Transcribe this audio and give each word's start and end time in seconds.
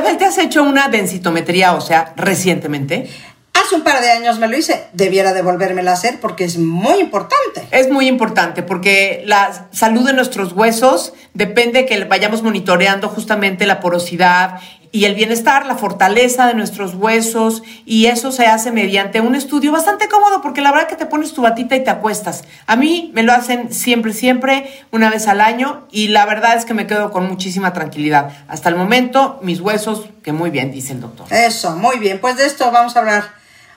Isabel, 0.00 0.16
¿te 0.16 0.24
has 0.24 0.38
hecho 0.38 0.62
una 0.62 0.88
densitometría 0.88 1.74
ósea 1.74 2.14
recientemente? 2.16 3.10
Hace 3.52 3.74
un 3.74 3.82
par 3.82 4.00
de 4.00 4.10
años 4.10 4.38
me 4.38 4.48
lo 4.48 4.56
hice. 4.56 4.86
Debiera 4.94 5.34
devolvérmela 5.34 5.90
a 5.90 5.94
hacer 5.94 6.20
porque 6.20 6.44
es 6.44 6.56
muy 6.56 7.00
importante. 7.00 7.62
Es 7.70 7.90
muy 7.90 8.08
importante 8.08 8.62
porque 8.62 9.22
la 9.26 9.68
salud 9.72 10.06
de 10.06 10.14
nuestros 10.14 10.54
huesos 10.54 11.12
depende 11.34 11.84
que 11.84 12.02
vayamos 12.04 12.42
monitoreando 12.42 13.10
justamente 13.10 13.66
la 13.66 13.80
porosidad 13.80 14.60
y 14.92 15.04
el 15.04 15.14
bienestar, 15.14 15.66
la 15.66 15.76
fortaleza 15.76 16.46
de 16.46 16.54
nuestros 16.54 16.94
huesos 16.94 17.62
y 17.84 18.06
eso 18.06 18.32
se 18.32 18.46
hace 18.46 18.72
mediante 18.72 19.20
un 19.20 19.34
estudio 19.34 19.72
bastante 19.72 20.08
cómodo 20.08 20.42
porque 20.42 20.60
la 20.60 20.72
verdad 20.72 20.88
que 20.88 20.96
te 20.96 21.06
pones 21.06 21.32
tu 21.32 21.42
batita 21.42 21.76
y 21.76 21.84
te 21.84 21.90
acuestas. 21.90 22.44
A 22.66 22.76
mí 22.76 23.10
me 23.14 23.22
lo 23.22 23.32
hacen 23.32 23.72
siempre, 23.72 24.12
siempre, 24.12 24.84
una 24.90 25.10
vez 25.10 25.28
al 25.28 25.40
año 25.40 25.86
y 25.90 26.08
la 26.08 26.26
verdad 26.26 26.56
es 26.56 26.64
que 26.64 26.74
me 26.74 26.86
quedo 26.86 27.10
con 27.10 27.26
muchísima 27.28 27.72
tranquilidad. 27.72 28.32
Hasta 28.48 28.68
el 28.68 28.76
momento, 28.76 29.38
mis 29.42 29.60
huesos, 29.60 30.06
que 30.22 30.32
muy 30.32 30.50
bien, 30.50 30.72
dice 30.72 30.92
el 30.92 31.00
doctor. 31.00 31.26
Eso, 31.30 31.76
muy 31.76 31.98
bien. 31.98 32.18
Pues 32.20 32.36
de 32.36 32.46
esto 32.46 32.70
vamos 32.70 32.96
a 32.96 33.00
hablar 33.00 33.24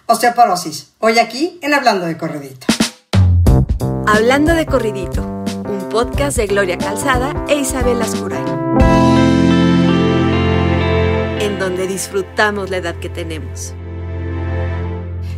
osteoporosis. 0.07 0.93
Hoy 0.99 1.19
aquí 1.19 1.59
en 1.61 1.73
Hablando 1.73 2.05
de 2.05 2.17
Corridito. 2.17 2.67
Hablando 4.07 4.53
de 4.53 4.65
Corridito, 4.65 5.21
un 5.23 5.89
podcast 5.89 6.37
de 6.37 6.47
Gloria 6.47 6.77
Calzada 6.77 7.33
e 7.47 7.55
Isabel 7.55 8.01
Ascuray 8.01 8.52
en 11.53 11.59
donde 11.59 11.85
disfrutamos 11.85 12.71
la 12.71 12.77
edad 12.77 12.95
que 12.95 13.09
tenemos. 13.09 13.73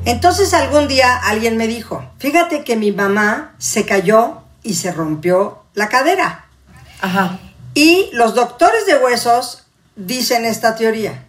Entonces 0.05 0.53
algún 0.53 0.87
día 0.87 1.17
alguien 1.17 1.57
me 1.57 1.67
dijo, 1.67 2.09
fíjate 2.19 2.63
que 2.63 2.77
mi 2.77 2.93
mamá 2.93 3.55
se 3.57 3.85
cayó 3.85 4.41
y 4.63 4.75
se 4.75 4.93
rompió 4.93 5.63
la 5.73 5.89
cadera. 5.89 6.45
Ajá. 7.01 7.37
Y 7.73 8.09
los 8.13 8.33
doctores 8.33 8.85
de 8.85 8.95
huesos 8.95 9.65
dicen 9.97 10.45
esta 10.45 10.75
teoría. 10.75 11.27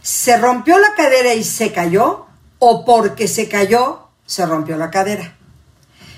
Se 0.00 0.38
rompió 0.38 0.78
la 0.78 0.94
cadera 0.94 1.34
y 1.34 1.44
se 1.44 1.70
cayó 1.70 2.26
o 2.58 2.86
porque 2.86 3.28
se 3.28 3.48
cayó 3.48 4.08
se 4.24 4.46
rompió 4.46 4.78
la 4.78 4.90
cadera. 4.90 5.36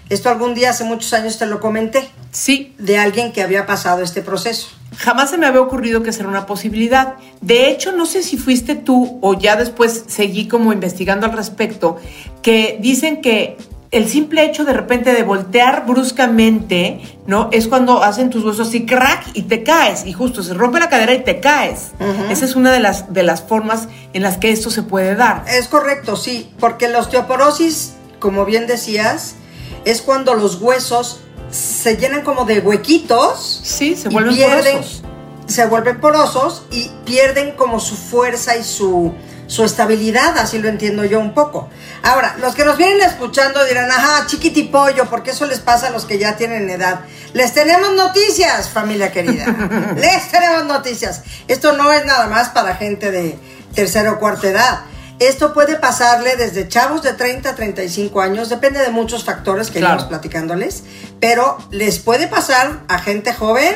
Esto 0.08 0.28
algún 0.28 0.54
día 0.54 0.70
hace 0.70 0.84
muchos 0.84 1.12
años 1.14 1.38
te 1.38 1.46
lo 1.46 1.60
comenté. 1.60 2.08
Sí. 2.30 2.74
De 2.78 2.98
alguien 2.98 3.32
que 3.32 3.42
había 3.42 3.66
pasado 3.66 4.02
este 4.02 4.22
proceso. 4.22 4.68
Jamás 4.96 5.30
se 5.30 5.38
me 5.38 5.46
había 5.46 5.60
ocurrido 5.60 6.02
que 6.02 6.12
sea 6.12 6.26
una 6.28 6.46
posibilidad. 6.46 7.14
De 7.40 7.70
hecho, 7.70 7.92
no 7.92 8.06
sé 8.06 8.22
si 8.22 8.36
fuiste 8.36 8.74
tú 8.74 9.18
o 9.22 9.34
ya 9.38 9.56
después 9.56 10.04
seguí 10.06 10.46
como 10.46 10.72
investigando 10.72 11.26
al 11.26 11.32
respecto, 11.32 11.96
que 12.42 12.78
dicen 12.80 13.20
que 13.20 13.56
el 13.94 14.08
simple 14.08 14.44
hecho 14.44 14.64
de 14.64 14.72
repente 14.72 15.12
de 15.12 15.22
voltear 15.22 15.86
bruscamente, 15.86 17.00
¿no? 17.28 17.48
Es 17.52 17.68
cuando 17.68 18.02
hacen 18.02 18.28
tus 18.28 18.44
huesos 18.44 18.68
así 18.68 18.86
crack 18.86 19.28
y 19.34 19.42
te 19.42 19.62
caes. 19.62 20.04
Y 20.04 20.12
justo 20.12 20.42
se 20.42 20.52
rompe 20.52 20.80
la 20.80 20.88
cadera 20.88 21.14
y 21.14 21.22
te 21.22 21.38
caes. 21.38 21.92
Esa 22.28 22.44
es 22.44 22.56
una 22.56 22.72
de 22.72 22.80
las, 22.80 23.12
de 23.12 23.22
las 23.22 23.42
formas 23.42 23.88
en 24.12 24.22
las 24.22 24.36
que 24.36 24.50
esto 24.50 24.70
se 24.70 24.82
puede 24.82 25.14
dar. 25.14 25.44
Es 25.48 25.68
correcto, 25.68 26.16
sí. 26.16 26.52
Porque 26.58 26.88
la 26.88 26.98
osteoporosis, 26.98 27.94
como 28.18 28.44
bien 28.44 28.66
decías, 28.66 29.36
es 29.84 30.02
cuando 30.02 30.34
los 30.34 30.60
huesos 30.60 31.20
se 31.50 31.96
llenan 31.96 32.22
como 32.22 32.44
de 32.44 32.60
huequitos. 32.60 33.60
Sí, 33.62 33.96
se 33.96 34.08
vuelven 34.08 34.36
porosos. 34.36 35.02
Se 35.46 35.66
vuelven 35.66 36.00
porosos 36.00 36.62
y 36.70 36.90
pierden 37.04 37.52
como 37.52 37.78
su 37.78 37.96
fuerza 37.96 38.56
y 38.56 38.64
su, 38.64 39.12
su 39.46 39.64
estabilidad, 39.64 40.38
así 40.38 40.58
lo 40.58 40.68
entiendo 40.68 41.04
yo 41.04 41.20
un 41.20 41.34
poco. 41.34 41.68
Ahora, 42.02 42.36
los 42.40 42.54
que 42.54 42.64
nos 42.64 42.78
vienen 42.78 43.02
escuchando 43.02 43.62
dirán, 43.64 43.90
ajá, 43.90 44.26
chiquitipollo, 44.26 45.04
porque 45.10 45.32
eso 45.32 45.44
les 45.46 45.60
pasa 45.60 45.88
a 45.88 45.90
los 45.90 46.06
que 46.06 46.18
ya 46.18 46.36
tienen 46.36 46.68
edad. 46.70 47.00
Les 47.34 47.52
tenemos 47.52 47.92
noticias, 47.94 48.70
familia 48.70 49.12
querida. 49.12 49.46
les 49.96 50.30
tenemos 50.30 50.64
noticias. 50.64 51.22
Esto 51.46 51.76
no 51.76 51.92
es 51.92 52.06
nada 52.06 52.26
más 52.28 52.48
para 52.48 52.76
gente 52.76 53.10
de 53.10 53.38
tercera 53.74 54.12
o 54.12 54.18
cuarta 54.18 54.48
edad. 54.48 54.80
Esto 55.20 55.54
puede 55.54 55.76
pasarle 55.76 56.36
desde 56.36 56.68
chavos 56.68 57.02
de 57.02 57.12
30 57.12 57.50
a 57.50 57.54
35 57.54 58.20
años, 58.20 58.48
depende 58.48 58.80
de 58.80 58.90
muchos 58.90 59.24
factores 59.24 59.70
que 59.70 59.78
claro. 59.78 60.08
platicándoles, 60.08 60.84
pero 61.20 61.58
les 61.70 62.00
puede 62.00 62.26
pasar 62.26 62.80
a 62.88 62.98
gente 62.98 63.32
joven, 63.32 63.74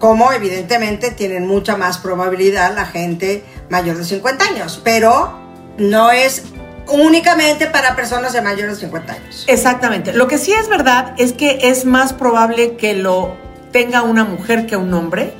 como 0.00 0.32
evidentemente 0.32 1.10
tienen 1.12 1.46
mucha 1.46 1.76
más 1.76 1.98
probabilidad 1.98 2.74
la 2.74 2.86
gente 2.86 3.44
mayor 3.70 3.96
de 3.96 4.04
50 4.04 4.44
años, 4.44 4.80
pero 4.82 5.38
no 5.78 6.10
es 6.10 6.42
únicamente 6.88 7.66
para 7.66 7.94
personas 7.96 8.32
de 8.32 8.42
mayores 8.42 8.74
de 8.74 8.80
50 8.82 9.12
años. 9.12 9.44
Exactamente. 9.46 10.12
Lo 10.12 10.28
que 10.28 10.38
sí 10.38 10.52
es 10.52 10.68
verdad 10.68 11.14
es 11.18 11.32
que 11.32 11.58
es 11.62 11.84
más 11.84 12.12
probable 12.12 12.76
que 12.76 12.94
lo 12.94 13.36
tenga 13.72 14.02
una 14.02 14.24
mujer 14.24 14.66
que 14.66 14.76
un 14.76 14.92
hombre 14.94 15.32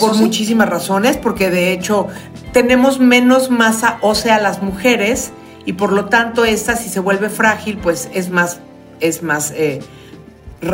por 0.00 0.16
muchísimas 0.16 0.68
razones, 0.68 1.16
porque 1.16 1.50
de 1.50 1.72
hecho 1.72 2.08
tenemos 2.52 2.98
menos 2.98 3.50
masa 3.50 3.98
ósea 4.00 4.40
las 4.40 4.62
mujeres 4.62 5.32
y 5.64 5.74
por 5.74 5.92
lo 5.92 6.06
tanto 6.06 6.44
esta 6.44 6.76
si 6.76 6.88
se 6.88 7.00
vuelve 7.00 7.28
frágil 7.28 7.78
pues 7.78 8.08
es 8.14 8.30
más, 8.30 8.60
es 9.00 9.22
más 9.22 9.50
eh, 9.50 9.80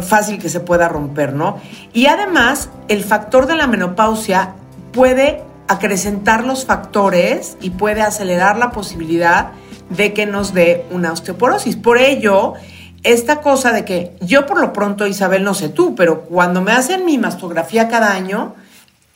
fácil 0.02 0.38
que 0.38 0.48
se 0.48 0.60
pueda 0.60 0.88
romper, 0.88 1.34
¿no? 1.34 1.58
Y 1.92 2.06
además 2.06 2.70
el 2.88 3.02
factor 3.02 3.46
de 3.46 3.56
la 3.56 3.66
menopausia 3.66 4.54
puede 4.92 5.42
acrecentar 5.68 6.44
los 6.44 6.64
factores 6.64 7.56
y 7.60 7.70
puede 7.70 8.02
acelerar 8.02 8.58
la 8.58 8.70
posibilidad 8.70 9.52
de 9.90 10.12
que 10.12 10.26
nos 10.26 10.54
dé 10.54 10.86
una 10.90 11.12
osteoporosis. 11.12 11.76
Por 11.76 11.98
ello, 11.98 12.54
esta 13.02 13.40
cosa 13.40 13.72
de 13.72 13.84
que 13.84 14.16
yo 14.20 14.46
por 14.46 14.60
lo 14.60 14.72
pronto, 14.72 15.06
Isabel, 15.06 15.42
no 15.44 15.54
sé 15.54 15.68
tú, 15.68 15.94
pero 15.94 16.22
cuando 16.22 16.60
me 16.62 16.72
hacen 16.72 17.04
mi 17.04 17.18
mastografía 17.18 17.88
cada 17.88 18.12
año, 18.12 18.54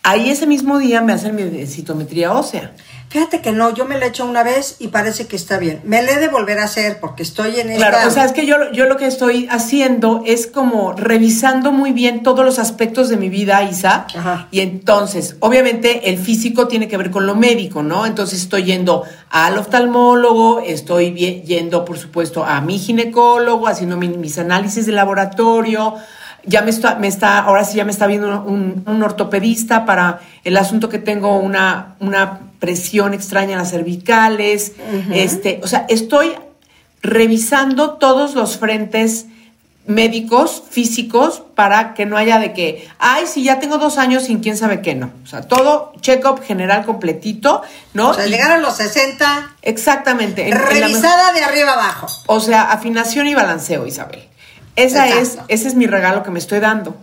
ahí 0.06 0.31
ese 0.31 0.47
mismo 0.47 0.78
día 0.78 1.03
me 1.03 1.12
hacen 1.12 1.34
mi 1.34 1.67
citometría 1.67 2.33
ósea. 2.33 2.72
Fíjate 3.09 3.41
que 3.41 3.53
no, 3.53 3.72
yo 3.75 3.87
me 3.87 3.99
la 3.99 4.06
he 4.06 4.09
hecho 4.09 4.25
una 4.25 4.43
vez 4.43 4.77
y 4.78 4.89
parece 4.89 5.27
que 5.27 5.37
está 5.37 5.59
bien. 5.59 5.81
Me 5.84 6.03
la 6.03 6.12
he 6.12 6.19
de 6.19 6.28
volver 6.28 6.59
a 6.59 6.65
hacer 6.65 6.99
porque 7.00 7.22
estoy 7.22 7.59
en 7.61 7.71
esta... 7.71 7.89
Claro, 7.89 8.09
o 8.09 8.11
sea, 8.11 8.25
es 8.25 8.33
que 8.33 8.47
yo, 8.47 8.72
yo 8.72 8.87
lo 8.87 8.97
que 8.97 9.06
estoy 9.06 9.49
haciendo 9.50 10.22
es 10.27 10.47
como 10.47 10.93
revisando 10.93 11.72
muy 11.72 11.93
bien 11.93 12.22
todos 12.22 12.44
los 12.44 12.59
aspectos 12.59 13.09
de 13.09 13.17
mi 13.17 13.28
vida, 13.28 13.62
Isa. 13.62 14.06
Ajá. 14.15 14.49
Y 14.50 14.61
entonces, 14.61 15.37
obviamente, 15.41 16.11
el 16.11 16.19
físico 16.19 16.69
tiene 16.69 16.88
que 16.88 16.97
ver 16.97 17.11
con 17.11 17.27
lo 17.27 17.34
médico, 17.34 17.83
¿no? 17.83 18.06
Entonces 18.06 18.43
estoy 18.43 18.65
yendo 18.65 19.05
al 19.31 19.56
oftalmólogo, 19.59 20.61
estoy 20.61 21.15
yendo, 21.15 21.84
por 21.84 21.99
supuesto, 21.99 22.44
a 22.44 22.61
mi 22.61 22.78
ginecólogo, 22.78 23.69
haciendo 23.69 23.97
mis 23.97 24.38
análisis 24.38 24.84
de 24.84 24.93
laboratorio, 24.93 25.94
ya 26.47 26.62
me 26.62 26.71
está, 26.71 26.95
me 26.95 27.09
está, 27.09 27.39
ahora 27.41 27.65
sí 27.65 27.77
ya 27.77 27.84
me 27.84 27.91
está 27.91 28.07
viendo 28.07 28.43
un, 28.43 28.84
un, 28.87 29.03
ortopedista 29.03 29.84
para 29.84 30.21
el 30.45 30.57
asunto 30.57 30.89
que 30.89 30.99
tengo 30.99 31.39
una, 31.39 31.97
una 32.01 32.41
presión 32.61 33.15
extraña 33.15 33.53
en 33.53 33.59
las 33.59 33.71
cervicales. 33.71 34.73
Uh 34.79 35.11
-huh. 35.11 35.15
Este, 35.15 35.61
o 35.62 35.67
sea, 35.67 35.87
estoy 35.89 36.35
revisando 37.03 37.95
todos 37.95 38.35
los 38.35 38.59
frentes 38.59 39.27
médicos, 39.87 40.65
físicos, 40.69 41.43
para 41.55 41.95
que 41.95 42.06
no 42.06 42.17
haya 42.17 42.39
de 42.39 42.53
que, 42.53 42.89
ay, 42.99 43.27
si 43.27 43.45
ya 43.45 43.61
tengo 43.61 43.79
dos 43.79 43.99
años 43.99 44.25
sin 44.25 44.41
quién 44.41 44.56
sabe 44.56 44.83
qué, 44.83 44.95
no. 44.95 45.11
O 45.23 45.27
sea, 45.27 45.43
todo 45.43 45.93
check-up 46.01 46.43
general 46.43 46.85
completito, 46.85 47.62
¿no? 47.95 48.11
O 48.11 48.15
sea, 48.15 48.27
llegar 48.27 48.51
a 48.51 48.59
los 48.59 48.77
60. 48.77 49.56
Exactamente. 49.62 50.49
En, 50.49 50.59
revisada 50.59 51.31
en 51.31 51.37
de 51.37 51.45
arriba 51.45 51.73
abajo. 51.73 52.09
O 52.27 52.41
sea, 52.41 52.62
afinación 52.73 53.29
y 53.29 53.35
balanceo, 53.35 53.87
Isabel. 53.87 54.29
Esa 54.76 55.09
es, 55.09 55.38
ese 55.48 55.69
es 55.69 55.75
mi 55.75 55.87
regalo 55.87 56.22
que 56.22 56.31
me 56.31 56.38
estoy 56.38 56.60
dando. 56.60 56.97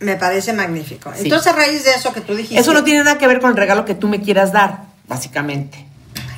Me 0.00 0.16
parece 0.16 0.52
magnífico. 0.52 1.12
Sí. 1.14 1.24
Entonces, 1.24 1.52
a 1.52 1.56
raíz 1.56 1.84
de 1.84 1.90
eso 1.90 2.12
que 2.12 2.20
tú 2.20 2.34
dijiste. 2.34 2.58
Eso 2.58 2.72
no 2.72 2.84
tiene 2.84 3.04
nada 3.04 3.18
que 3.18 3.26
ver 3.26 3.40
con 3.40 3.50
el 3.50 3.56
regalo 3.56 3.84
que 3.84 3.94
tú 3.94 4.08
me 4.08 4.22
quieras 4.22 4.52
dar, 4.52 4.84
básicamente. 5.06 5.86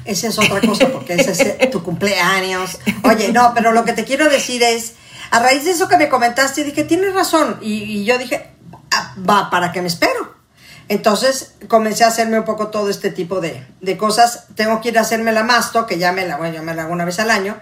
Esa 0.04 0.28
es 0.28 0.38
otra 0.38 0.60
cosa, 0.60 0.88
porque 0.88 1.14
ese 1.14 1.56
es 1.60 1.70
tu 1.70 1.82
cumpleaños. 1.82 2.78
Oye, 3.04 3.32
no, 3.32 3.52
pero 3.54 3.72
lo 3.72 3.84
que 3.84 3.92
te 3.92 4.04
quiero 4.04 4.28
decir 4.28 4.62
es, 4.62 4.94
a 5.30 5.38
raíz 5.38 5.64
de 5.64 5.72
eso 5.72 5.88
que 5.88 5.96
me 5.96 6.08
comentaste, 6.08 6.64
dije, 6.64 6.84
tienes 6.84 7.14
razón. 7.14 7.58
Y, 7.60 7.82
y 7.82 8.04
yo 8.04 8.18
dije, 8.18 8.50
ah, 8.92 9.14
va, 9.28 9.50
¿para 9.50 9.72
qué 9.72 9.82
me 9.82 9.88
espero? 9.88 10.34
Entonces 10.88 11.54
comencé 11.68 12.02
a 12.02 12.08
hacerme 12.08 12.38
un 12.38 12.44
poco 12.44 12.68
todo 12.68 12.90
este 12.90 13.10
tipo 13.10 13.40
de, 13.40 13.64
de 13.80 13.96
cosas. 13.96 14.46
Tengo 14.56 14.80
que 14.80 14.88
ir 14.88 14.98
a 14.98 15.02
hacerme 15.02 15.30
la 15.30 15.44
masto, 15.44 15.86
que 15.86 15.98
ya 15.98 16.10
me 16.10 16.26
la, 16.26 16.36
bueno, 16.36 16.56
yo 16.56 16.62
me 16.64 16.74
la 16.74 16.82
hago 16.82 16.92
una 16.92 17.04
vez 17.04 17.20
al 17.20 17.30
año 17.30 17.56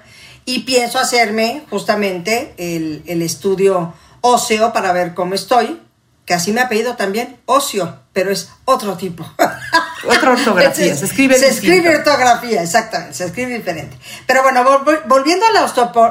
y 0.49 0.61
pienso 0.61 0.99
hacerme 0.99 1.67
justamente 1.69 2.55
el, 2.57 3.03
el, 3.05 3.21
estudio 3.21 3.93
óseo 4.23 4.73
para 4.73 4.95
ver 4.95 5.13
cómo 5.13 5.35
estoy, 5.35 5.79
que 6.25 6.33
así 6.33 6.53
me 6.53 6.63
ha 6.63 6.71
pedido 6.71 6.97
también, 6.97 7.37
óseo, 7.45 8.01
pero 8.15 8.31
es 8.31 8.49
otro 8.65 8.97
tipo. 8.97 9.31
Otra 10.09 10.31
ortografía, 10.31 10.97
se 10.97 11.05
escribe 11.05 11.37
Se 11.37 11.51
distinto. 11.51 11.75
escribe 11.75 11.97
ortografía, 11.97 12.63
exactamente, 12.63 13.13
se 13.13 13.27
escribe 13.27 13.59
diferente. 13.59 13.99
Pero 14.27 14.43
bueno, 14.43 14.65
vol 14.65 15.03
volviendo 15.07 15.45
a 15.45 15.51
la 15.51 15.65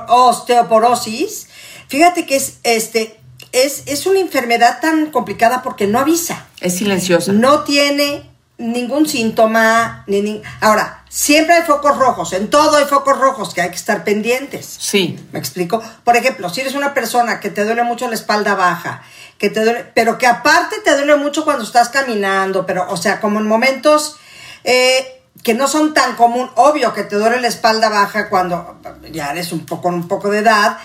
osteoporosis, 0.07 1.47
fíjate 1.87 2.27
que 2.27 2.35
es, 2.35 2.57
este, 2.61 3.19
es, 3.53 3.83
es 3.87 4.05
una 4.05 4.19
enfermedad 4.19 4.81
tan 4.81 5.09
complicada 5.09 5.63
porque 5.63 5.87
no 5.87 5.97
avisa. 5.99 6.45
Es 6.61 6.75
silenciosa. 6.75 7.31
No 7.31 7.63
tiene 7.63 8.26
ningún 8.57 9.07
síntoma, 9.07 10.03
ni, 10.07 10.21
ni, 10.21 10.41
ahora, 10.61 11.03
siempre 11.09 11.55
hay 11.55 11.63
focos 11.63 11.97
rojos, 11.97 12.33
en 12.33 12.49
todo 12.49 12.77
hay 12.77 12.85
focos 12.85 13.17
rojos 13.17 13.53
que 13.53 13.61
hay 13.61 13.69
que 13.69 13.75
estar 13.75 14.03
pendientes. 14.03 14.77
Sí. 14.79 15.19
¿Me 15.31 15.39
explico? 15.39 15.81
Por 16.03 16.15
ejemplo, 16.15 16.49
si 16.49 16.61
eres 16.61 16.73
una 16.73 16.93
persona 16.93 17.39
que 17.39 17.49
te 17.49 17.63
duele 17.65 17.83
mucho 17.83 18.07
la 18.07 18.15
espalda 18.15 18.55
baja, 18.55 19.03
que 19.37 19.49
te 19.49 19.63
duele, 19.63 19.85
pero 19.93 20.17
que 20.17 20.25
aparte 20.25 20.77
te 20.83 20.95
duele 20.95 21.15
mucho 21.15 21.43
cuando 21.43 21.63
estás 21.63 21.89
caminando, 21.89 22.65
pero, 22.65 22.87
o 22.89 22.97
sea, 22.97 23.19
como 23.19 23.39
en 23.39 23.47
momentos 23.47 24.17
eh, 24.63 25.21
que 25.43 25.53
no 25.53 25.67
son 25.67 25.93
tan 25.93 26.15
común, 26.15 26.49
obvio 26.55 26.93
que 26.93 27.03
te 27.03 27.15
duele 27.15 27.39
la 27.39 27.47
espalda 27.47 27.89
baja 27.89 28.29
cuando 28.29 28.79
ya 29.11 29.31
eres 29.31 29.51
un 29.51 29.65
poco, 29.65 29.89
un 29.89 30.07
poco 30.07 30.29
de 30.29 30.39
edad, 30.39 30.77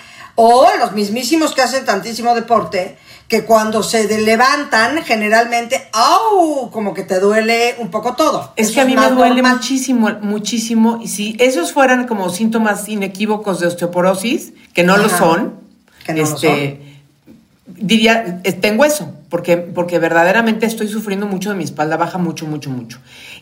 o 0.44 0.66
los 0.76 0.90
mismísimos 0.90 1.54
que 1.54 1.62
hacen 1.62 1.84
tantísimo 1.84 2.34
deporte, 2.34 2.96
que 3.28 3.44
cuando 3.44 3.84
se 3.84 4.08
levantan, 4.22 5.04
generalmente, 5.04 5.88
¡au! 5.92 6.68
Como 6.72 6.92
que 6.92 7.04
te 7.04 7.20
duele 7.20 7.76
un 7.78 7.92
poco 7.92 8.14
todo. 8.14 8.52
Es 8.56 8.72
que 8.72 8.80
a 8.80 8.84
mí 8.84 8.96
me 8.96 9.08
duele 9.10 9.40
muchísimo, 9.40 10.10
muchísimo. 10.20 10.98
Y 11.00 11.06
si 11.06 11.36
esos 11.38 11.72
fueran 11.72 12.08
como 12.08 12.28
síntomas 12.28 12.88
inequívocos 12.88 13.60
de 13.60 13.68
osteoporosis, 13.68 14.52
que 14.74 14.82
no 14.82 14.96
lo 14.96 15.08
son, 15.08 15.60
que 16.04 16.12
no 16.12 16.18
lo 16.18 16.24
este, 16.24 16.70
son. 16.80 16.91
Diría, 17.82 18.40
eh, 18.44 18.52
tengo 18.52 18.84
eso, 18.84 19.12
porque, 19.28 19.56
porque 19.56 19.98
verdaderamente 19.98 20.66
estoy 20.66 20.88
sufriendo 20.88 21.26
mucho 21.26 21.50
de 21.50 21.56
mi 21.56 21.64
espalda 21.64 21.96
baja, 21.96 22.18
mucho, 22.18 22.46
mucho, 22.46 22.70
mucho. 22.70 22.98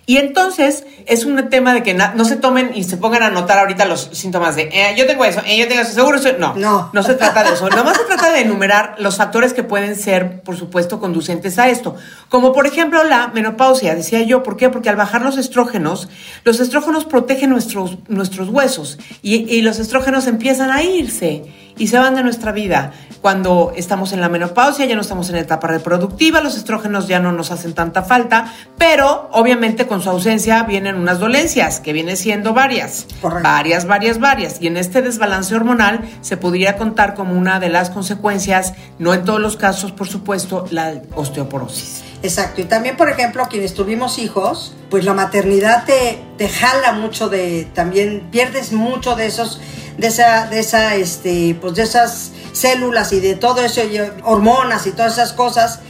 Y 0.06 0.16
entonces 0.16 0.84
es 1.06 1.24
un 1.24 1.48
tema 1.50 1.74
de 1.74 1.82
que 1.82 1.94
na- 1.94 2.14
no 2.16 2.24
se 2.24 2.36
tomen 2.36 2.70
y 2.74 2.84
se 2.84 2.96
pongan 2.96 3.22
a 3.22 3.26
anotar 3.26 3.58
ahorita 3.58 3.84
los 3.84 4.08
síntomas 4.12 4.56
de, 4.56 4.62
eh, 4.72 4.94
yo 4.96 5.06
tengo 5.06 5.24
eso, 5.24 5.40
eh, 5.46 5.56
yo 5.58 5.68
tengo 5.68 5.82
eso, 5.82 5.92
seguro 5.92 6.16
eso. 6.16 6.30
No, 6.38 6.54
No. 6.54 6.90
no 6.92 7.02
se 7.02 7.14
trata 7.14 7.44
de 7.44 7.54
eso. 7.54 7.68
Nomás 7.68 7.96
se 7.98 8.04
trata 8.04 8.32
de 8.32 8.40
enumerar 8.40 8.96
los 8.98 9.16
factores 9.18 9.52
que 9.52 9.62
pueden 9.62 9.94
ser, 9.94 10.40
por 10.42 10.56
supuesto, 10.56 10.98
conducentes 11.00 11.58
a 11.58 11.68
esto. 11.68 11.94
Como 12.28 12.52
por 12.52 12.66
ejemplo 12.66 13.04
la 13.04 13.28
menopausia, 13.28 13.94
decía 13.94 14.22
yo. 14.22 14.42
¿Por 14.42 14.56
qué? 14.56 14.68
Porque 14.70 14.88
al 14.88 14.96
bajar 14.96 15.22
los 15.22 15.36
estrógenos, 15.36 16.08
los 16.44 16.60
estrógenos 16.60 17.04
protegen 17.04 17.50
nuestros, 17.50 17.98
nuestros 18.08 18.48
huesos 18.48 18.98
y, 19.22 19.36
y 19.54 19.62
los 19.62 19.78
estrógenos 19.78 20.26
empiezan 20.26 20.70
a 20.70 20.82
irse 20.82 21.44
y 21.80 21.88
se 21.88 21.98
van 21.98 22.14
de 22.14 22.22
nuestra 22.22 22.52
vida. 22.52 22.92
Cuando 23.22 23.72
estamos 23.74 24.12
en 24.12 24.20
la 24.20 24.28
menopausia, 24.28 24.84
ya 24.84 24.94
no 24.94 25.00
estamos 25.00 25.30
en 25.30 25.36
etapa 25.36 25.66
reproductiva, 25.66 26.42
los 26.42 26.56
estrógenos 26.56 27.08
ya 27.08 27.20
no 27.20 27.32
nos 27.32 27.50
hacen 27.50 27.72
tanta 27.72 28.02
falta, 28.02 28.52
pero 28.76 29.30
obviamente 29.32 29.86
con 29.86 30.02
su 30.02 30.10
ausencia 30.10 30.62
vienen 30.64 30.96
unas 30.96 31.18
dolencias, 31.18 31.80
que 31.80 31.94
vienen 31.94 32.18
siendo 32.18 32.52
varias. 32.52 33.06
Correcto. 33.22 33.48
Varias, 33.48 33.86
varias, 33.86 34.20
varias. 34.20 34.60
Y 34.60 34.66
en 34.66 34.76
este 34.76 35.00
desbalance 35.00 35.54
hormonal 35.54 36.02
se 36.20 36.36
podría 36.36 36.76
contar 36.76 37.14
como 37.14 37.32
una 37.32 37.60
de 37.60 37.70
las 37.70 37.88
consecuencias, 37.88 38.74
no 38.98 39.14
en 39.14 39.24
todos 39.24 39.40
los 39.40 39.56
casos, 39.56 39.90
por 39.90 40.06
supuesto, 40.06 40.66
la 40.70 41.00
osteoporosis. 41.14 42.09
Exacto, 42.22 42.60
y 42.60 42.64
también, 42.64 42.96
por 42.96 43.08
ejemplo, 43.08 43.46
quienes 43.48 43.72
tuvimos 43.72 44.18
hijos, 44.18 44.74
pues 44.90 45.04
la 45.04 45.14
maternidad 45.14 45.84
te, 45.86 46.22
te 46.36 46.48
jala 46.48 46.92
mucho 46.92 47.30
de, 47.30 47.66
también 47.74 48.28
pierdes 48.30 48.72
mucho 48.72 49.16
de 49.16 49.26
esos, 49.26 49.60
de 49.96 50.08
esa, 50.08 50.46
de 50.46 50.60
esa, 50.60 50.96
este, 50.96 51.56
pues 51.60 51.74
de 51.74 51.82
esas 51.82 52.32
células 52.52 53.12
y 53.12 53.20
de 53.20 53.36
todo 53.36 53.62
eso, 53.62 53.82
y 53.84 53.98
hormonas 54.22 54.86
y 54.86 54.92
todas 54.92 55.14
esas 55.14 55.32
cosas, 55.32 55.80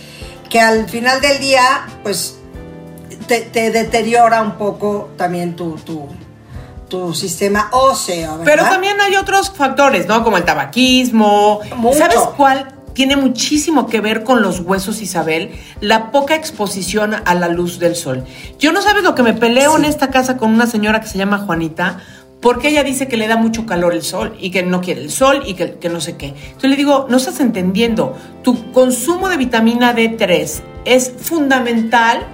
que 0.49 0.61
al 0.61 0.89
final 0.89 1.21
del 1.21 1.41
día, 1.41 1.87
pues 2.05 2.39
te, 3.27 3.41
te 3.41 3.73
deteriora 3.73 4.43
un 4.43 4.53
poco 4.53 5.11
también 5.17 5.57
tu, 5.57 5.77
tu, 5.77 6.09
tu 6.89 7.15
sistema 7.15 7.71
óseo, 7.73 8.39
¿verdad? 8.39 8.45
Pero 8.45 8.65
también 8.65 9.01
hay 9.01 9.17
otros 9.17 9.51
factores, 9.51 10.07
¿no? 10.07 10.23
Como 10.23 10.37
el 10.37 10.45
tabaquismo. 10.45 11.61
Mucho. 11.77 11.99
¿Sabes 11.99 12.19
cuál? 12.37 12.80
Tiene 13.01 13.17
muchísimo 13.17 13.87
que 13.87 14.03
ver 14.03 14.25
con 14.25 14.43
los 14.43 14.61
huesos, 14.61 15.01
Isabel, 15.01 15.53
la 15.81 16.11
poca 16.11 16.35
exposición 16.35 17.15
a 17.25 17.35
la 17.35 17.49
luz 17.49 17.79
del 17.79 17.97
sol. 17.97 18.25
Yo 18.59 18.73
no 18.73 18.83
sabes 18.83 19.03
lo 19.03 19.15
que 19.15 19.23
me 19.23 19.33
peleo 19.33 19.79
en 19.79 19.87
esta 19.87 20.11
casa 20.11 20.37
con 20.37 20.53
una 20.53 20.67
señora 20.67 21.01
que 21.01 21.07
se 21.07 21.17
llama 21.17 21.39
Juanita, 21.39 22.03
porque 22.43 22.69
ella 22.69 22.85
dice 22.85 23.09
que 23.09 23.17
le 23.17 23.27
da 23.27 23.39
mucho 23.39 23.65
calor 23.65 23.95
el 23.95 24.03
sol 24.03 24.37
y 24.39 24.51
que 24.51 24.65
no 24.65 24.83
quiere 24.83 25.01
el 25.01 25.11
sol 25.11 25.45
y 25.47 25.55
que, 25.55 25.79
que 25.79 25.89
no 25.89 26.03
sé 26.03 26.19
qué. 26.19 26.27
Entonces 26.27 26.69
le 26.69 26.77
digo, 26.77 27.07
no 27.09 27.17
estás 27.17 27.41
entendiendo, 27.41 28.19
tu 28.43 28.71
consumo 28.71 29.31
de 29.31 29.39
vitamina 29.39 29.97
D3 29.97 30.61
es 30.85 31.11
fundamental 31.23 32.27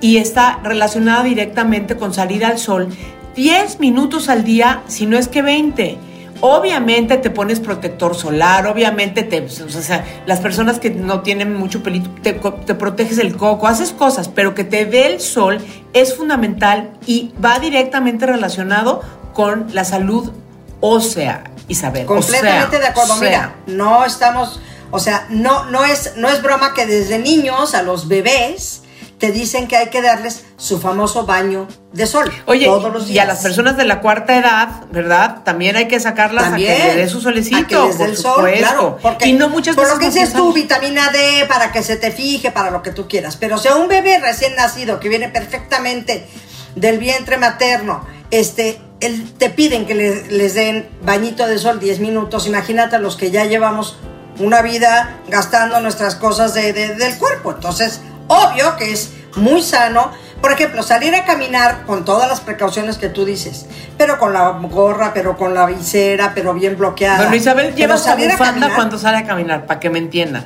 y 0.00 0.18
está 0.18 0.60
relacionada 0.62 1.24
directamente 1.24 1.96
con 1.96 2.14
salir 2.14 2.44
al 2.44 2.60
sol 2.60 2.86
10 3.34 3.80
minutos 3.80 4.28
al 4.28 4.44
día, 4.44 4.84
si 4.86 5.06
no 5.06 5.18
es 5.18 5.26
que 5.26 5.42
20. 5.42 5.98
Obviamente 6.46 7.16
te 7.16 7.30
pones 7.30 7.58
protector 7.58 8.14
solar, 8.14 8.66
obviamente 8.66 9.22
te, 9.22 9.40
o 9.40 9.48
sea, 9.48 10.04
las 10.26 10.40
personas 10.40 10.78
que 10.78 10.90
no 10.90 11.22
tienen 11.22 11.56
mucho 11.56 11.82
pelito, 11.82 12.10
te, 12.20 12.34
proteges 12.34 13.16
el 13.16 13.34
coco, 13.34 13.66
haces 13.66 13.92
cosas, 13.92 14.28
pero 14.28 14.54
que 14.54 14.62
te 14.62 14.84
dé 14.84 15.06
el 15.06 15.22
sol 15.22 15.56
es 15.94 16.14
fundamental 16.14 16.90
y 17.06 17.32
va 17.42 17.58
directamente 17.60 18.26
relacionado 18.26 19.00
con 19.32 19.68
la 19.72 19.84
salud 19.84 20.32
ósea, 20.80 21.44
Isabel. 21.68 22.04
Completamente 22.04 22.66
O 22.66 22.70
sea, 22.72 22.78
de 22.78 22.86
acuerdo. 22.88 23.16
sea, 23.16 23.26
Mira, 23.26 23.54
no 23.78 24.04
estamos, 24.04 24.60
o 24.90 24.98
sea, 24.98 25.26
no, 25.30 25.70
no 25.70 25.82
es, 25.86 26.12
no 26.18 26.28
es 26.28 26.42
broma 26.42 26.74
que 26.74 26.84
desde 26.84 27.20
niños 27.20 27.74
a 27.74 27.80
los 27.80 28.06
bebés 28.06 28.82
te 29.18 29.30
dicen 29.32 29.68
que 29.68 29.76
hay 29.76 29.88
que 29.90 30.02
darles 30.02 30.44
su 30.56 30.78
famoso 30.80 31.24
baño 31.24 31.66
de 31.92 32.06
sol 32.06 32.30
Oye, 32.46 32.66
todos 32.66 32.92
los 32.92 33.06
días. 33.06 33.16
y 33.16 33.18
a 33.20 33.24
las 33.24 33.38
personas 33.42 33.76
de 33.76 33.84
la 33.84 34.00
cuarta 34.00 34.36
edad, 34.36 34.68
¿verdad? 34.90 35.42
También 35.44 35.76
hay 35.76 35.86
que 35.88 36.00
sacarlas 36.00 36.44
También, 36.44 36.72
a 36.72 36.76
que 36.76 36.84
le 36.88 36.96
dé 36.96 37.08
su 37.08 37.20
solecito, 37.20 37.56
a 37.56 37.66
que 37.66 37.76
les 37.88 37.96
por 37.96 38.08
el 38.08 38.16
sol, 38.16 38.50
claro, 38.58 38.98
porque 39.00 39.28
y 39.28 39.32
no 39.34 39.48
muchas 39.48 39.76
por 39.76 39.84
veces 39.84 39.94
lo 39.96 40.00
que 40.00 40.10
dices 40.10 40.32
tú, 40.34 40.52
vitamina 40.52 41.10
D 41.10 41.46
para 41.48 41.70
que 41.72 41.82
se 41.82 41.96
te 41.96 42.10
fije, 42.10 42.50
para 42.50 42.70
lo 42.70 42.82
que 42.82 42.90
tú 42.90 43.06
quieras. 43.08 43.36
Pero 43.36 43.56
si 43.58 43.68
a 43.68 43.76
un 43.76 43.88
bebé 43.88 44.18
recién 44.18 44.54
nacido 44.56 44.98
que 45.00 45.08
viene 45.08 45.28
perfectamente 45.28 46.26
del 46.74 46.98
vientre 46.98 47.36
materno, 47.38 48.04
este, 48.30 48.80
el- 49.00 49.32
te 49.34 49.48
piden 49.50 49.86
que 49.86 49.94
le- 49.94 50.26
les 50.30 50.54
den 50.54 50.88
bañito 51.02 51.46
de 51.46 51.58
sol 51.58 51.78
10 51.78 52.00
minutos, 52.00 52.46
imagínate 52.46 52.96
a 52.96 52.98
los 52.98 53.16
que 53.16 53.30
ya 53.30 53.44
llevamos 53.44 53.96
una 54.40 54.60
vida 54.62 55.20
gastando 55.28 55.78
nuestras 55.80 56.16
cosas 56.16 56.52
de- 56.54 56.72
de- 56.72 56.96
del 56.96 57.16
cuerpo. 57.18 57.52
Entonces, 57.52 58.00
obvio 58.28 58.76
que 58.76 58.92
es 58.92 59.12
muy 59.36 59.62
sano. 59.62 60.12
Por 60.40 60.52
ejemplo, 60.52 60.82
salir 60.82 61.14
a 61.14 61.24
caminar 61.24 61.84
con 61.86 62.04
todas 62.04 62.28
las 62.28 62.40
precauciones 62.40 62.98
que 62.98 63.08
tú 63.08 63.24
dices, 63.24 63.64
pero 63.96 64.18
con 64.18 64.34
la 64.34 64.50
gorra, 64.50 65.12
pero 65.14 65.38
con 65.38 65.54
la 65.54 65.64
visera, 65.64 66.32
pero 66.34 66.52
bien 66.52 66.76
bloqueada. 66.76 67.16
Bueno, 67.16 67.34
Isabel 67.36 67.74
lleva 67.74 67.96
su 67.96 68.10
bufanda 68.10 68.74
cuando 68.74 68.98
sale 68.98 69.18
a 69.18 69.24
caminar, 69.24 69.64
para 69.64 69.80
que 69.80 69.88
me 69.88 69.98
entiendan. 69.98 70.44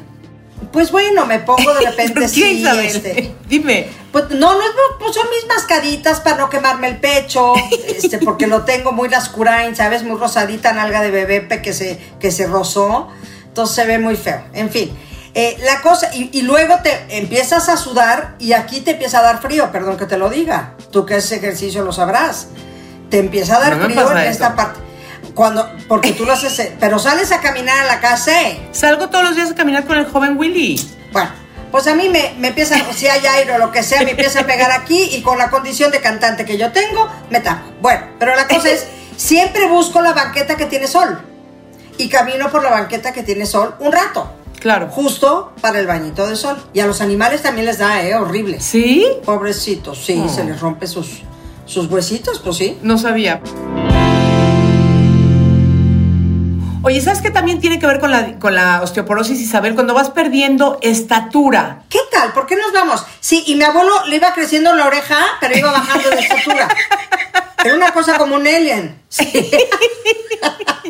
Pues 0.72 0.92
bueno, 0.92 1.26
me 1.26 1.40
pongo 1.40 1.74
de 1.74 1.80
repente 1.90 2.12
¿Por 2.12 2.22
qué, 2.22 2.28
sí, 2.28 2.60
Isabel? 2.60 2.86
este, 2.86 3.34
Dime. 3.48 3.88
pues 4.12 4.30
no, 4.30 4.52
no 4.54 4.60
es, 4.60 4.70
pues 5.00 5.14
son 5.14 5.26
mis 5.30 5.48
mascaditas 5.48 6.20
para 6.20 6.36
no 6.36 6.50
quemarme 6.50 6.88
el 6.88 6.98
pecho, 6.98 7.54
este, 7.88 8.18
porque 8.18 8.46
lo 8.46 8.62
tengo 8.62 8.92
muy 8.92 9.08
lascurain, 9.08 9.74
¿sabes? 9.74 10.04
Muy 10.04 10.16
rosadita, 10.16 10.72
nalga 10.72 11.00
de 11.02 11.10
bebé 11.10 11.48
que 11.62 11.72
se, 11.72 11.98
que 12.20 12.30
se 12.30 12.46
rozó, 12.46 13.08
entonces 13.44 13.74
se 13.74 13.84
ve 13.84 13.98
muy 13.98 14.16
feo. 14.16 14.42
En 14.52 14.70
fin, 14.70 14.96
eh, 15.38 15.56
la 15.62 15.80
cosa, 15.82 16.10
y, 16.14 16.30
y 16.36 16.42
luego 16.42 16.80
te 16.82 17.16
empiezas 17.16 17.68
a 17.68 17.76
sudar 17.76 18.34
y 18.40 18.54
aquí 18.54 18.80
te 18.80 18.92
empieza 18.92 19.20
a 19.20 19.22
dar 19.22 19.40
frío, 19.40 19.70
perdón 19.70 19.96
que 19.96 20.06
te 20.06 20.18
lo 20.18 20.28
diga, 20.28 20.74
tú 20.90 21.06
que 21.06 21.14
haces 21.14 21.32
ejercicio 21.32 21.84
lo 21.84 21.92
sabrás, 21.92 22.48
te 23.08 23.18
empieza 23.18 23.56
a 23.56 23.60
dar 23.60 23.76
No 23.76 23.84
frío 23.84 24.10
en 24.10 24.18
esta 24.18 24.56
parte. 24.56 24.80
Cuando, 25.34 25.70
porque 25.86 26.12
tú 26.12 26.24
lo 26.24 26.32
haces, 26.32 26.58
eh, 26.58 26.76
pero 26.80 26.98
sales 26.98 27.30
a 27.30 27.40
caminar 27.40 27.78
a 27.78 27.84
la 27.86 28.00
casa, 28.00 28.42
¿eh? 28.42 28.68
Salgo 28.72 29.08
todos 29.10 29.24
los 29.24 29.36
días 29.36 29.52
a 29.52 29.54
caminar 29.54 29.86
con 29.86 29.96
el 29.96 30.06
joven 30.06 30.36
Willy. 30.36 30.80
Bueno, 31.12 31.30
pues 31.70 31.86
a 31.86 31.94
mí 31.94 32.08
me, 32.08 32.34
me 32.38 32.48
empieza, 32.48 32.74
si 32.92 33.06
hay 33.06 33.24
aire 33.24 33.52
o 33.52 33.58
lo 33.58 33.70
que 33.70 33.84
sea, 33.84 34.02
me 34.02 34.10
empieza 34.10 34.40
a 34.40 34.46
pegar 34.46 34.72
aquí 34.72 35.10
y 35.12 35.22
con 35.22 35.38
la 35.38 35.50
condición 35.50 35.92
de 35.92 36.00
cantante 36.00 36.44
que 36.44 36.58
yo 36.58 36.72
tengo, 36.72 37.08
me 37.30 37.38
tapo. 37.38 37.70
Bueno, 37.80 38.06
pero 38.18 38.34
la 38.34 38.48
cosa 38.48 38.70
es, 38.70 38.86
siempre 39.16 39.68
busco 39.68 40.00
la 40.00 40.12
banqueta 40.14 40.56
que 40.56 40.66
tiene 40.66 40.88
sol 40.88 41.20
y 41.96 42.08
camino 42.08 42.50
por 42.50 42.64
la 42.64 42.70
banqueta 42.70 43.12
que 43.12 43.22
tiene 43.22 43.46
sol 43.46 43.76
un 43.78 43.92
rato, 43.92 44.32
Claro. 44.60 44.88
justo 44.90 45.52
para 45.60 45.78
el 45.80 45.86
bañito 45.86 46.26
de 46.26 46.36
sol. 46.36 46.56
Y 46.72 46.80
a 46.80 46.86
los 46.86 47.00
animales 47.00 47.42
también 47.42 47.66
les 47.66 47.78
da, 47.78 48.02
¿eh? 48.02 48.14
Horrible. 48.14 48.60
¿Sí? 48.60 49.06
Pobrecitos, 49.24 49.98
sí, 50.04 50.22
Oh. 50.24 50.28
se 50.28 50.44
les 50.44 50.60
rompe 50.60 50.86
sus, 50.86 51.22
sus 51.66 51.86
huesitos, 51.90 52.40
pues 52.40 52.56
sí. 52.56 52.78
No 52.82 52.98
sabía. 52.98 53.40
Oye, 56.82 57.00
¿sabes 57.02 57.20
qué 57.20 57.30
también 57.30 57.60
tiene 57.60 57.78
que 57.78 57.86
ver 57.86 58.00
con 58.00 58.10
la, 58.10 58.38
con 58.38 58.54
la 58.54 58.80
osteoporosis, 58.82 59.40
Isabel? 59.40 59.74
Cuando 59.74 59.92
vas 59.94 60.10
perdiendo 60.10 60.78
estatura. 60.80 61.82
¿Qué 61.90 61.98
tal? 62.10 62.32
¿Por 62.32 62.46
qué 62.46 62.56
nos 62.56 62.72
vamos? 62.72 63.04
Sí, 63.20 63.44
y 63.46 63.56
mi 63.56 63.64
abuelo 63.64 64.06
le 64.06 64.16
iba 64.16 64.32
creciendo 64.32 64.74
la 64.74 64.86
oreja, 64.86 65.18
pero 65.40 65.56
iba 65.58 65.70
bajando 65.70 66.08
de 66.08 66.20
estatura. 66.20 66.68
Era 67.64 67.74
una 67.74 67.92
cosa 67.92 68.16
como 68.16 68.36
un 68.36 68.46
alien. 68.46 69.02
Sí. 69.08 69.30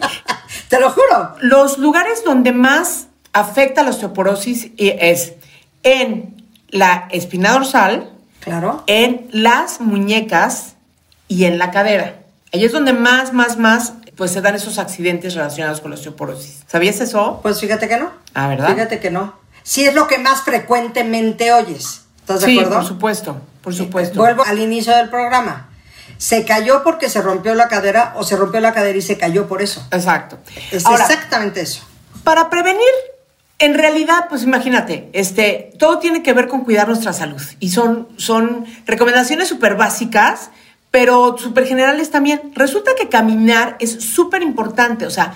Te 0.69 0.79
lo 0.79 0.91
juro. 0.91 1.35
Los 1.41 1.79
lugares 1.79 2.23
donde 2.25 2.53
más 2.53 3.08
afecta 3.33 3.83
la 3.83 3.91
osteoporosis 3.91 4.67
i- 4.77 4.95
es 4.99 5.35
en 5.83 6.43
la 6.71 7.09
espina 7.11 7.53
dorsal, 7.53 8.11
Claro. 8.41 8.83
en 8.87 9.29
las 9.33 9.81
muñecas 9.81 10.75
y 11.29 11.45
en 11.45 11.59
la 11.59 11.71
cadera. 11.71 12.21
Ahí 12.53 12.65
es 12.65 12.73
donde 12.73 12.93
más, 12.93 13.33
más, 13.33 13.59
más, 13.59 13.93
pues 14.17 14.31
se 14.33 14.41
dan 14.41 14.55
esos 14.55 14.79
accidentes 14.79 15.35
relacionados 15.35 15.81
con 15.81 15.91
la 15.91 15.97
osteoporosis. 15.97 16.63
¿Sabías 16.67 17.01
eso? 17.01 17.41
Pues 17.43 17.61
fíjate 17.61 17.89
que 17.89 17.99
no. 17.99 18.11
Ah, 18.35 18.49
¿verdad? 18.49 18.73
Fíjate 18.75 18.99
que 19.01 19.11
no. 19.11 19.35
Sí 19.63 19.85
es 19.85 19.95
lo 19.95 20.07
que 20.09 20.19
más 20.19 20.43
frecuentemente 20.43 21.53
oyes. 21.53 22.03
¿Estás 22.21 22.41
de 22.41 22.47
sí, 22.47 22.59
acuerdo? 22.59 22.77
por 22.79 22.87
supuesto, 22.87 23.41
por 23.63 23.75
supuesto. 23.75 24.19
Vuelvo 24.19 24.45
al 24.45 24.59
inicio 24.59 24.97
del 24.97 25.09
programa. 25.11 25.69
¿Se 26.17 26.45
cayó 26.45 26.83
porque 26.83 27.09
se 27.09 27.21
rompió 27.23 27.55
la 27.55 27.69
cadera 27.69 28.15
o 28.17 28.25
se 28.25 28.37
rompió 28.37 28.61
la 28.61 28.73
cadera 28.73 28.99
y 28.99 29.03
se 29.03 29.17
cayó 29.19 29.47
por 29.47 29.63
eso? 29.63 29.87
Exacto. 29.93 30.39
Es 30.73 30.85
Ahora, 30.87 31.05
exactamente 31.05 31.61
eso. 31.61 31.83
para 32.25 32.51
prevenir 32.51 32.83
En 33.61 33.75
realidad, 33.75 34.27
pues 34.29 34.45
imagínate, 34.45 35.09
este, 35.12 35.73
todo 35.79 35.99
tiene 35.99 36.23
que 36.23 36.33
ver 36.33 36.47
con 36.47 36.62
cuidar 36.62 36.87
nuestra 36.87 37.12
salud 37.12 37.43
y 37.59 37.71
son, 37.71 38.07
son 38.17 38.67
recomendaciones 38.87 39.49
súper 39.49 39.75
básicas, 39.75 40.50
pero 40.93 41.37
súper 41.38 41.67
generales 41.67 42.11
también. 42.11 42.53
Resulta 42.55 42.93
que 42.97 43.09
caminar 43.09 43.77
es 43.81 44.05
súper 44.05 44.43
importante, 44.43 45.07
o 45.07 45.11
sea, 45.11 45.35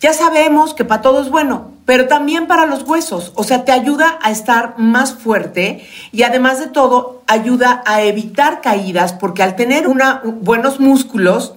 ya 0.00 0.12
sabemos 0.12 0.74
que 0.74 0.84
para 0.84 1.02
todo 1.02 1.20
es 1.20 1.28
bueno, 1.28 1.72
pero 1.86 2.06
también 2.06 2.46
para 2.46 2.66
los 2.66 2.84
huesos, 2.84 3.32
o 3.34 3.42
sea, 3.42 3.64
te 3.64 3.72
ayuda 3.72 4.18
a 4.22 4.30
estar 4.30 4.78
más 4.78 5.12
fuerte 5.12 5.84
y 6.12 6.22
además 6.22 6.60
de 6.60 6.68
todo 6.68 7.22
ayuda 7.26 7.82
a 7.84 8.02
evitar 8.02 8.60
caídas 8.60 9.12
porque 9.12 9.42
al 9.42 9.56
tener 9.56 9.88
una, 9.88 10.22
buenos 10.24 10.78
músculos 10.78 11.54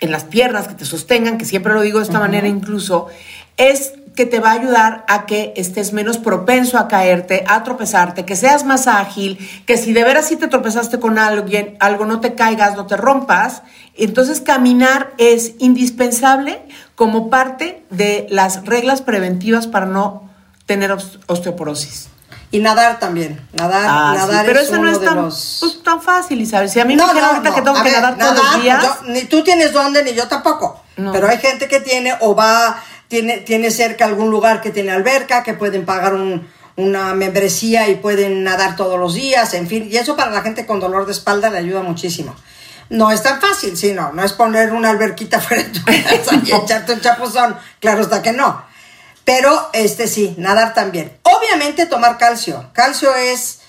en 0.00 0.10
las 0.10 0.24
piernas 0.24 0.68
que 0.68 0.74
te 0.74 0.86
sostengan, 0.86 1.36
que 1.36 1.44
siempre 1.44 1.74
lo 1.74 1.82
digo 1.82 1.98
de 1.98 2.04
esta 2.04 2.18
manera 2.18 2.48
incluso, 2.48 3.08
es 3.56 3.92
que 4.14 4.26
te 4.26 4.38
va 4.38 4.50
a 4.50 4.54
ayudar 4.54 5.04
a 5.08 5.26
que 5.26 5.52
estés 5.56 5.92
menos 5.92 6.18
propenso 6.18 6.78
a 6.78 6.88
caerte, 6.88 7.44
a 7.48 7.64
tropezarte, 7.64 8.24
que 8.24 8.36
seas 8.36 8.64
más 8.64 8.86
ágil, 8.86 9.38
que 9.66 9.76
si 9.76 9.92
de 9.92 10.04
veras 10.04 10.26
sí 10.26 10.36
te 10.36 10.48
tropezaste 10.48 11.00
con 11.00 11.18
alguien, 11.18 11.76
algo 11.80 12.06
no 12.06 12.20
te 12.20 12.34
caigas, 12.34 12.76
no 12.76 12.86
te 12.86 12.96
rompas. 12.96 13.62
Entonces 13.96 14.40
caminar 14.40 15.12
es 15.18 15.52
indispensable 15.58 16.62
como 16.94 17.28
parte 17.28 17.84
de 17.90 18.26
las 18.30 18.64
reglas 18.64 19.02
preventivas 19.02 19.66
para 19.66 19.86
no 19.86 20.30
tener 20.66 20.96
osteoporosis. 21.26 22.08
Y 22.50 22.60
nadar 22.60 23.00
también. 23.00 23.44
Nadar, 23.52 23.84
ah, 23.88 24.14
nadar 24.16 24.46
pero 24.46 24.60
eso 24.60 24.78
no 24.78 24.88
es 24.88 25.00
tan, 25.00 25.22
pues, 25.22 25.82
tan 25.82 26.00
fácil, 26.00 26.40
Isabel. 26.40 26.70
Si 26.70 26.78
a 26.78 26.84
mí 26.84 26.94
me 26.94 27.02
dijeron 27.02 27.24
ahorita 27.30 27.52
que 27.52 27.62
tengo 27.62 27.82
que 27.82 27.90
nadar, 27.90 28.16
todos 28.16 28.36
los 28.36 28.62
días. 28.62 28.86
ni 29.08 29.24
tú 29.24 29.42
tienes 29.42 29.72
dónde, 29.72 30.04
ni 30.04 30.14
yo 30.14 30.28
tampoco. 30.28 30.80
Pero 30.94 31.28
hay 31.28 31.38
gente 31.38 31.66
que 31.66 31.80
tiene 31.80 32.14
o 32.20 32.36
va 32.36 32.80
tiene, 33.08 33.38
tiene 33.38 33.70
cerca 33.70 34.04
algún 34.04 34.30
lugar 34.30 34.60
que 34.60 34.70
tiene 34.70 34.92
alberca, 34.92 35.42
que 35.42 35.54
pueden 35.54 35.84
pagar 35.84 36.14
una 36.76 37.14
membresía 37.14 37.88
y 37.88 37.96
pueden 37.96 38.44
nadar 38.44 38.76
todos 38.76 38.98
los 38.98 39.14
días, 39.14 39.54
en 39.54 39.68
fin, 39.68 39.88
y 39.90 39.96
eso 39.96 40.16
para 40.16 40.30
la 40.30 40.42
gente 40.42 40.66
con 40.66 40.80
dolor 40.80 41.06
de 41.06 41.12
espalda 41.12 41.50
le 41.50 41.58
ayuda 41.58 41.82
muchísimo. 41.82 42.34
No 42.90 43.10
es 43.10 43.22
tan 43.22 43.40
fácil, 43.40 43.76
sí, 43.76 43.92
no, 43.92 44.12
no 44.12 44.22
es 44.24 44.32
poner 44.32 44.72
una 44.72 44.90
alberquita 44.90 45.40
fuera 45.40 45.62
de 45.62 45.70
tu 45.70 45.84
casa 45.84 46.40
y 46.44 46.52
echarte 46.52 46.92
un 46.92 47.00
chapuzón, 47.00 47.56
claro 47.80 48.02
está 48.02 48.22
que 48.22 48.32
no. 48.32 48.64
Pero 49.24 49.70
este 49.72 50.06
sí, 50.06 50.34
nadar 50.36 50.74
también. 50.74 51.16
Obviamente 51.22 51.86
tomar 51.86 52.18
calcio. 52.18 52.68
Calcio 52.74 53.14
es 53.16 53.60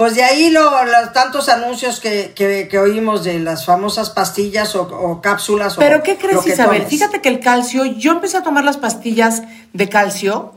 pues 0.00 0.14
de 0.14 0.24
ahí 0.24 0.48
los 0.48 0.64
tantos 1.12 1.50
anuncios 1.50 2.00
que, 2.00 2.32
que, 2.34 2.78
oímos 2.78 3.22
de 3.22 3.38
las 3.38 3.66
famosas 3.66 4.08
pastillas 4.08 4.74
o, 4.74 5.20
cápsulas. 5.20 5.76
Pero 5.76 6.02
¿qué 6.02 6.16
crees, 6.16 6.46
Isabel? 6.46 6.86
Fíjate 6.86 7.20
que 7.20 7.28
el 7.28 7.40
calcio, 7.40 7.84
yo 7.84 8.12
empecé 8.12 8.38
a 8.38 8.42
tomar 8.42 8.64
las 8.64 8.78
pastillas 8.78 9.42
de 9.74 9.90
calcio 9.90 10.54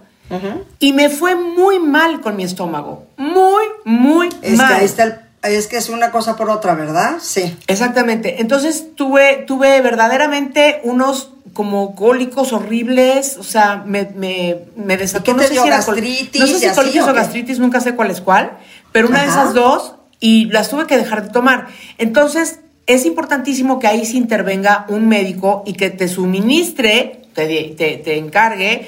y 0.79 0.93
me 0.93 1.09
fue 1.09 1.35
muy 1.35 1.79
mal 1.79 2.21
con 2.21 2.37
mi 2.37 2.45
estómago. 2.45 3.05
Muy, 3.17 3.65
muy 3.83 4.29
mal. 4.55 4.81
es 4.81 5.67
que 5.67 5.75
es 5.75 5.89
una 5.89 6.09
cosa 6.11 6.37
por 6.37 6.49
otra, 6.49 6.73
¿verdad? 6.73 7.17
Sí. 7.19 7.53
Exactamente. 7.67 8.39
Entonces 8.39 8.95
tuve, 8.95 9.43
tuve 9.45 9.81
verdaderamente 9.81 10.79
unos 10.85 11.31
como 11.51 11.95
cólicos 11.95 12.53
horribles, 12.53 13.35
o 13.37 13.43
sea, 13.43 13.83
me, 13.85 14.05
me, 14.15 14.59
me 14.77 14.95
desató. 14.95 15.33
no 15.33 15.43
sé 15.43 15.49
si 15.49 15.69
gastritis? 15.69 16.39
no 16.39 16.47
sé 16.47 16.59
si 16.59 16.75
colitis 16.75 17.01
o 17.03 17.13
gastritis, 17.13 17.59
nunca 17.59 17.81
sé 17.81 17.93
cuál 17.93 18.09
es 18.09 18.21
cuál 18.21 18.57
pero 18.93 19.09
una 19.09 19.23
de 19.23 19.27
esas 19.27 19.53
dos 19.53 19.95
y 20.21 20.45
las 20.45 20.69
tuve 20.69 20.87
que 20.87 20.95
dejar 20.95 21.23
de 21.23 21.29
tomar. 21.29 21.67
Entonces, 21.97 22.61
es 22.85 23.05
importantísimo 23.05 23.79
que 23.79 23.87
ahí 23.87 24.05
se 24.05 24.15
intervenga 24.15 24.85
un 24.87 25.09
médico 25.09 25.63
y 25.65 25.73
que 25.73 25.89
te 25.89 26.07
suministre, 26.07 27.23
te, 27.33 27.75
te, 27.77 28.17
encargue 28.17 28.87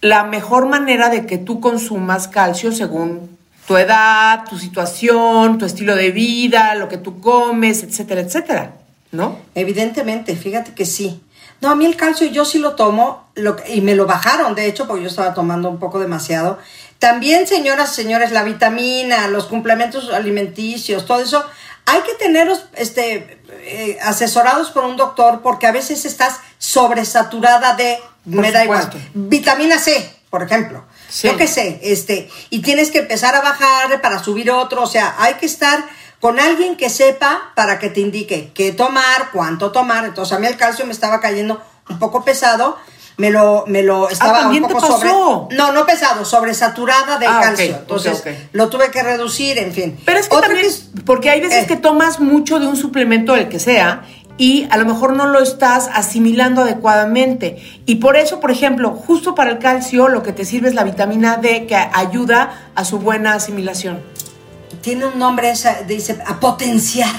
la 0.00 0.24
mejor 0.24 0.68
manera 0.68 1.08
de 1.08 1.26
que 1.26 1.38
tú 1.38 1.60
consumas 1.60 2.28
calcio 2.28 2.70
según 2.70 3.36
tu 3.66 3.76
edad, 3.76 4.44
tu 4.48 4.58
situación, 4.58 5.58
tu 5.58 5.64
estilo 5.64 5.96
de 5.96 6.12
vida, 6.12 6.74
lo 6.74 6.88
que 6.88 6.98
tú 6.98 7.20
comes, 7.20 7.82
etcétera, 7.82 8.20
etcétera, 8.20 8.74
¿no? 9.12 9.38
Evidentemente, 9.54 10.36
fíjate 10.36 10.74
que 10.74 10.86
sí. 10.86 11.22
No, 11.60 11.70
a 11.70 11.74
mí 11.74 11.86
el 11.86 11.96
calcio 11.96 12.26
yo 12.26 12.44
sí 12.44 12.58
lo 12.58 12.74
tomo 12.74 13.30
y 13.68 13.80
me 13.80 13.94
lo 13.94 14.06
bajaron, 14.06 14.54
de 14.54 14.66
hecho, 14.66 14.86
porque 14.86 15.02
yo 15.02 15.08
estaba 15.08 15.32
tomando 15.32 15.70
un 15.70 15.78
poco 15.78 15.98
demasiado 15.98 16.58
también, 16.98 17.46
señoras 17.46 17.92
y 17.92 18.02
señores, 18.02 18.32
la 18.32 18.42
vitamina, 18.42 19.28
los 19.28 19.46
complementos 19.46 20.10
alimenticios, 20.10 21.04
todo 21.04 21.20
eso, 21.20 21.44
hay 21.84 22.00
que 22.00 22.14
tenerlos 22.14 22.64
este, 22.74 23.38
eh, 23.50 23.98
asesorados 24.02 24.70
por 24.70 24.84
un 24.84 24.96
doctor 24.96 25.42
porque 25.42 25.66
a 25.66 25.72
veces 25.72 26.04
estás 26.04 26.40
sobresaturada 26.58 27.74
de, 27.74 27.98
me 28.24 28.50
da 28.50 28.64
igual, 28.64 28.90
vitamina 29.14 29.78
C, 29.78 30.10
por 30.30 30.42
ejemplo. 30.42 30.84
Yo 31.22 31.36
qué 31.36 31.46
sé, 31.46 31.78
este, 31.82 32.28
y 32.50 32.60
tienes 32.60 32.90
que 32.90 32.98
empezar 32.98 33.34
a 33.36 33.40
bajar 33.40 34.00
para 34.00 34.18
subir 34.18 34.50
otro, 34.50 34.82
o 34.82 34.86
sea, 34.86 35.14
hay 35.18 35.34
que 35.34 35.46
estar 35.46 35.84
con 36.26 36.40
alguien 36.40 36.76
que 36.76 36.90
sepa 36.90 37.52
para 37.54 37.78
que 37.78 37.88
te 37.88 38.00
indique 38.00 38.50
qué 38.52 38.72
tomar, 38.72 39.30
cuánto 39.32 39.70
tomar. 39.70 40.04
Entonces 40.04 40.36
a 40.36 40.40
mí 40.40 40.48
el 40.48 40.56
calcio 40.56 40.84
me 40.84 40.90
estaba 40.90 41.20
cayendo 41.20 41.62
un 41.88 42.00
poco 42.00 42.24
pesado 42.24 42.76
me 43.16 43.30
lo, 43.30 43.64
me 43.68 43.84
lo 43.84 44.08
ah, 44.08 44.10
estaba 44.10 44.48
un 44.48 44.62
poco 44.62 44.80
sobre. 44.80 45.08
No, 45.56 45.70
no 45.72 45.86
pesado, 45.86 46.24
sobresaturada 46.24 47.20
de 47.20 47.28
ah, 47.28 47.38
calcio. 47.40 47.76
Entonces 47.76 48.24
lo 48.50 48.68
tuve 48.68 48.90
que 48.90 49.04
reducir, 49.04 49.56
en 49.58 49.72
fin. 49.72 49.96
Pero 50.04 50.18
es 50.18 50.28
que 50.28 50.36
también, 50.36 50.66
porque 51.04 51.30
hay 51.30 51.40
veces 51.40 51.62
eh. 51.62 51.66
que 51.68 51.76
tomas 51.76 52.18
mucho 52.18 52.58
de 52.58 52.66
un 52.66 52.76
suplemento, 52.76 53.36
el 53.36 53.48
que 53.48 53.60
sea, 53.60 54.02
y 54.36 54.66
a 54.68 54.78
lo 54.78 54.84
mejor 54.84 55.14
no 55.14 55.26
lo 55.26 55.38
estás 55.38 55.88
asimilando 55.94 56.62
adecuadamente. 56.62 57.62
Y 57.86 57.94
por 57.94 58.16
eso, 58.16 58.40
por 58.40 58.50
ejemplo, 58.50 58.90
justo 58.90 59.36
para 59.36 59.52
el 59.52 59.60
calcio, 59.60 60.08
lo 60.08 60.24
que 60.24 60.32
te 60.32 60.44
sirve 60.44 60.68
es 60.70 60.74
la 60.74 60.82
vitamina 60.82 61.36
D 61.36 61.66
que 61.66 61.76
ayuda 61.76 62.72
a 62.74 62.84
su 62.84 62.98
buena 62.98 63.34
asimilación. 63.34 64.15
Tiene 64.86 65.04
un 65.04 65.18
nombre, 65.18 65.50
esa, 65.50 65.82
dice, 65.82 66.16
a 66.24 66.38
potenciar. 66.38 67.10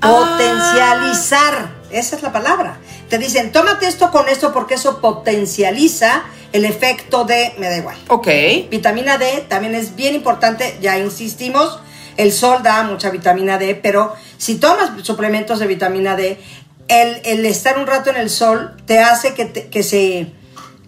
Ah. 0.00 0.08
Potencializar. 0.08 1.74
Esa 1.90 2.16
es 2.16 2.22
la 2.22 2.32
palabra. 2.32 2.78
Te 3.10 3.18
dicen, 3.18 3.52
tómate 3.52 3.86
esto 3.86 4.10
con 4.10 4.30
esto 4.30 4.50
porque 4.50 4.76
eso 4.76 4.98
potencializa 4.98 6.22
el 6.54 6.64
efecto 6.64 7.24
de, 7.24 7.52
me 7.58 7.68
da 7.68 7.76
igual. 7.76 7.98
Ok. 8.08 8.28
Vitamina 8.70 9.18
D 9.18 9.44
también 9.46 9.74
es 9.74 9.94
bien 9.94 10.14
importante, 10.14 10.78
ya 10.80 10.98
insistimos, 10.98 11.80
el 12.16 12.32
sol 12.32 12.62
da 12.62 12.82
mucha 12.84 13.10
vitamina 13.10 13.58
D, 13.58 13.74
pero 13.74 14.14
si 14.38 14.54
tomas 14.54 14.92
suplementos 15.02 15.58
de 15.58 15.66
vitamina 15.66 16.16
D, 16.16 16.40
el, 16.88 17.44
estar 17.44 17.78
un 17.78 17.86
rato 17.86 18.08
en 18.08 18.16
el 18.16 18.30
sol 18.30 18.74
te 18.86 19.00
hace 19.00 19.34
que, 19.34 19.52
que 19.52 19.82
se 19.82 20.32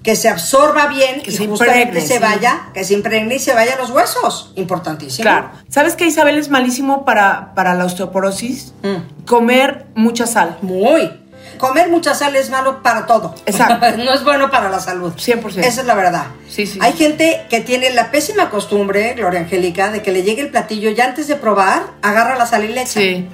que 0.02 0.16
se 0.16 0.28
absorba 0.28 0.86
bien 0.86 1.22
que 1.22 1.30
y 1.30 1.34
se 1.34 1.46
justamente 1.46 2.00
se 2.00 2.18
vaya, 2.18 2.70
que 2.74 2.84
se 2.84 2.94
impregne 2.94 3.36
y 3.36 3.38
se 3.38 3.54
vaya 3.54 3.74
a 3.74 3.78
los 3.78 3.90
huesos. 3.90 4.52
Importantísimo. 4.56 5.22
Claro. 5.22 5.50
¿Sabes 5.68 5.94
que 5.94 6.06
Isabel 6.06 6.38
es 6.38 6.48
malísimo 6.48 7.04
para, 7.04 7.54
para 7.54 7.74
la 7.74 7.84
osteoporosis? 7.84 8.72
Mm. 8.82 9.24
Comer 9.24 9.86
mucha 9.94 10.26
sal. 10.26 10.58
Muy 10.62 11.22
comer 11.62 11.88
mucha 11.88 12.12
sal 12.14 12.34
es 12.34 12.50
malo 12.50 12.82
para 12.82 13.06
todo. 13.06 13.36
Exacto. 13.46 13.96
no 13.96 14.12
es 14.12 14.24
bueno 14.24 14.50
para 14.50 14.68
la 14.68 14.80
salud. 14.80 15.12
100%. 15.12 15.58
Esa 15.58 15.82
es 15.82 15.86
la 15.86 15.94
verdad. 15.94 16.26
Sí, 16.48 16.66
sí. 16.66 16.80
Hay 16.82 16.92
gente 16.94 17.46
que 17.48 17.60
tiene 17.60 17.90
la 17.90 18.10
pésima 18.10 18.50
costumbre, 18.50 19.14
Gloria 19.14 19.38
Angélica, 19.38 19.92
de 19.92 20.02
que 20.02 20.10
le 20.10 20.24
llegue 20.24 20.42
el 20.42 20.50
platillo 20.50 20.90
y 20.90 21.00
antes 21.00 21.28
de 21.28 21.36
probar, 21.36 21.84
agarra 22.02 22.36
la 22.36 22.46
sal 22.46 22.64
y 22.64 22.72
le 22.72 22.82
echa. 22.82 23.00
Sí. 23.00 23.28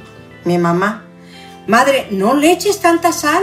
Mi 0.44 0.58
mamá. 0.58 1.06
Madre, 1.66 2.06
no 2.10 2.34
le 2.34 2.52
eches 2.52 2.80
tanta 2.80 3.12
sal. 3.12 3.42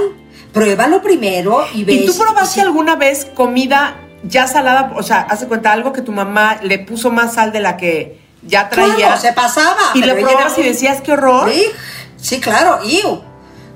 Pruébalo 0.56 1.04
primero 1.04 1.68
y 1.72 1.84
ves. 1.84 1.96
¿Y 1.96 2.06
tú 2.08 2.18
probaste 2.18 2.62
alguna 2.62 2.96
vez 2.96 3.26
comida 3.36 3.98
ya 4.24 4.48
salada? 4.48 4.94
O 4.96 5.04
sea, 5.04 5.20
hace 5.30 5.48
cuenta 5.48 5.72
algo 5.72 5.94
que 5.94 6.02
tu 6.02 6.12
mamá 6.12 6.58
le 6.64 6.80
puso 6.80 7.12
más 7.12 7.36
sal 7.36 7.52
de 7.52 7.60
la 7.60 7.78
que 7.78 8.20
ya 8.42 8.70
traía. 8.70 8.96
Claro, 8.96 9.22
se 9.22 9.34
pasaba. 9.34 9.92
Y 9.94 10.02
le 10.02 10.16
probabas 10.16 10.58
y 10.58 10.64
decías, 10.64 11.02
qué 11.02 11.12
horror. 11.12 11.52
Sí, 11.52 11.66
sí 12.18 12.42
claro. 12.42 12.80
Y 12.84 13.04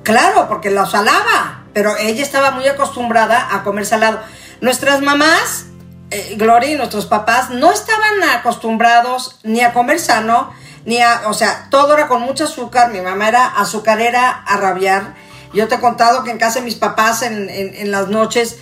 Claro, 0.03 0.47
porque 0.47 0.71
lo 0.71 0.85
salaba, 0.85 1.65
pero 1.73 1.95
ella 1.97 2.23
estaba 2.23 2.51
muy 2.51 2.67
acostumbrada 2.67 3.49
a 3.51 3.63
comer 3.63 3.85
salado. 3.85 4.19
Nuestras 4.61 5.01
mamás, 5.01 5.65
eh, 6.09 6.35
Gloria 6.37 6.71
y 6.71 6.77
nuestros 6.77 7.05
papás, 7.05 7.49
no 7.49 7.71
estaban 7.71 8.23
acostumbrados 8.35 9.39
ni 9.43 9.61
a 9.61 9.73
comer 9.73 9.99
sano, 9.99 10.51
ni 10.85 11.01
a, 11.01 11.23
o 11.27 11.33
sea, 11.33 11.67
todo 11.69 11.93
era 11.93 12.07
con 12.07 12.21
mucho 12.21 12.45
azúcar. 12.45 12.91
Mi 12.91 13.01
mamá 13.01 13.27
era 13.27 13.45
azucarera 13.45 14.29
a 14.31 14.57
rabiar. 14.57 15.13
Yo 15.53 15.67
te 15.67 15.75
he 15.75 15.79
contado 15.79 16.23
que 16.23 16.31
en 16.31 16.37
casa 16.37 16.59
de 16.59 16.65
mis 16.65 16.75
papás, 16.75 17.21
en, 17.23 17.91
las 17.91 18.07
noches, 18.07 18.57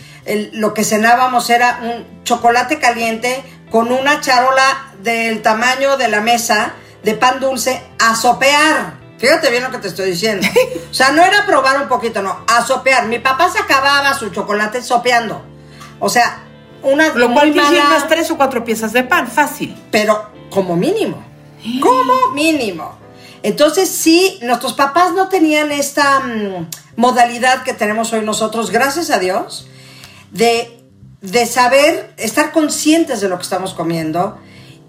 lo 0.53 0.73
que 0.73 0.83
cenábamos 0.83 1.49
era 1.49 1.79
un 1.83 2.23
chocolate 2.23 2.79
caliente 2.79 3.43
con 3.69 3.91
una 3.91 4.21
charola 4.21 4.93
del 5.01 5.41
tamaño 5.41 5.97
de 5.97 6.07
la 6.07 6.21
mesa 6.21 6.73
de 7.03 7.13
pan 7.13 7.39
dulce 7.39 7.81
a 7.99 8.15
sopear. 8.15 8.95
Fíjate 9.17 9.49
bien 9.49 9.63
lo 9.63 9.71
que 9.71 9.79
te 9.79 9.87
estoy 9.87 10.11
diciendo. 10.11 10.47
O 10.89 10.93
sea, 10.93 11.11
no 11.11 11.23
era 11.23 11.45
probar 11.45 11.81
un 11.81 11.87
poquito, 11.87 12.21
no, 12.21 12.39
a 12.47 12.65
sopear. 12.65 13.07
Mi 13.07 13.19
papá 13.19 13.51
se 13.51 13.59
acababa 13.59 14.13
su 14.13 14.29
chocolate 14.29 14.81
sopeando. 14.81 15.43
O 15.99 16.09
sea, 16.09 16.39
una 16.81 17.09
Lo 17.09 17.31
cual 17.33 17.51
unas 17.51 18.07
tres 18.07 18.31
o 18.31 18.37
cuatro 18.37 18.63
piezas 18.63 18.93
de 18.93 19.03
pan, 19.03 19.27
fácil. 19.27 19.77
Pero 19.91 20.31
como 20.49 20.75
mínimo. 20.75 21.23
Como 21.81 22.31
mínimo. 22.33 22.97
Entonces, 23.43 23.89
sí, 23.89 24.39
nuestros 24.41 24.73
papás 24.73 25.13
no 25.13 25.29
tenían 25.29 25.71
esta 25.71 26.19
mm, 26.19 26.69
modalidad 26.95 27.63
que 27.63 27.73
tenemos 27.73 28.11
hoy 28.13 28.25
nosotros, 28.25 28.71
gracias 28.71 29.09
a 29.09 29.19
Dios, 29.19 29.67
de 30.31 30.77
de 31.21 31.45
saber, 31.45 32.13
estar 32.17 32.51
conscientes 32.51 33.21
de 33.21 33.29
lo 33.29 33.37
que 33.37 33.43
estamos 33.43 33.73
comiendo. 33.73 34.37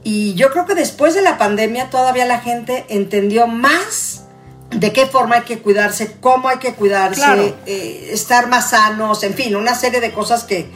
Y 0.05 0.35
yo 0.35 0.51
creo 0.51 0.67
que 0.67 0.75
después 0.75 1.15
de 1.15 1.23
la 1.23 1.39
pandemia 1.39 1.91
todavía 1.91 2.25
la 2.27 2.41
gente 2.41 2.87
entendió 2.89 3.47
más 3.47 4.25
de 4.71 4.93
qué 4.93 5.07
forma 5.07 5.37
hay 5.37 5.43
que 5.43 5.61
cuidarse, 5.61 6.17
cómo 6.21 6.49
hay 6.49 6.59
que 6.59 6.75
cuidarse, 6.75 7.55
eh, 7.67 8.11
estar 8.13 8.49
más 8.49 8.71
sanos, 8.71 9.23
en 9.23 9.35
fin, 9.35 9.57
una 9.57 9.75
serie 9.75 10.01
de 10.01 10.13
cosas 10.13 10.45
que, 10.45 10.71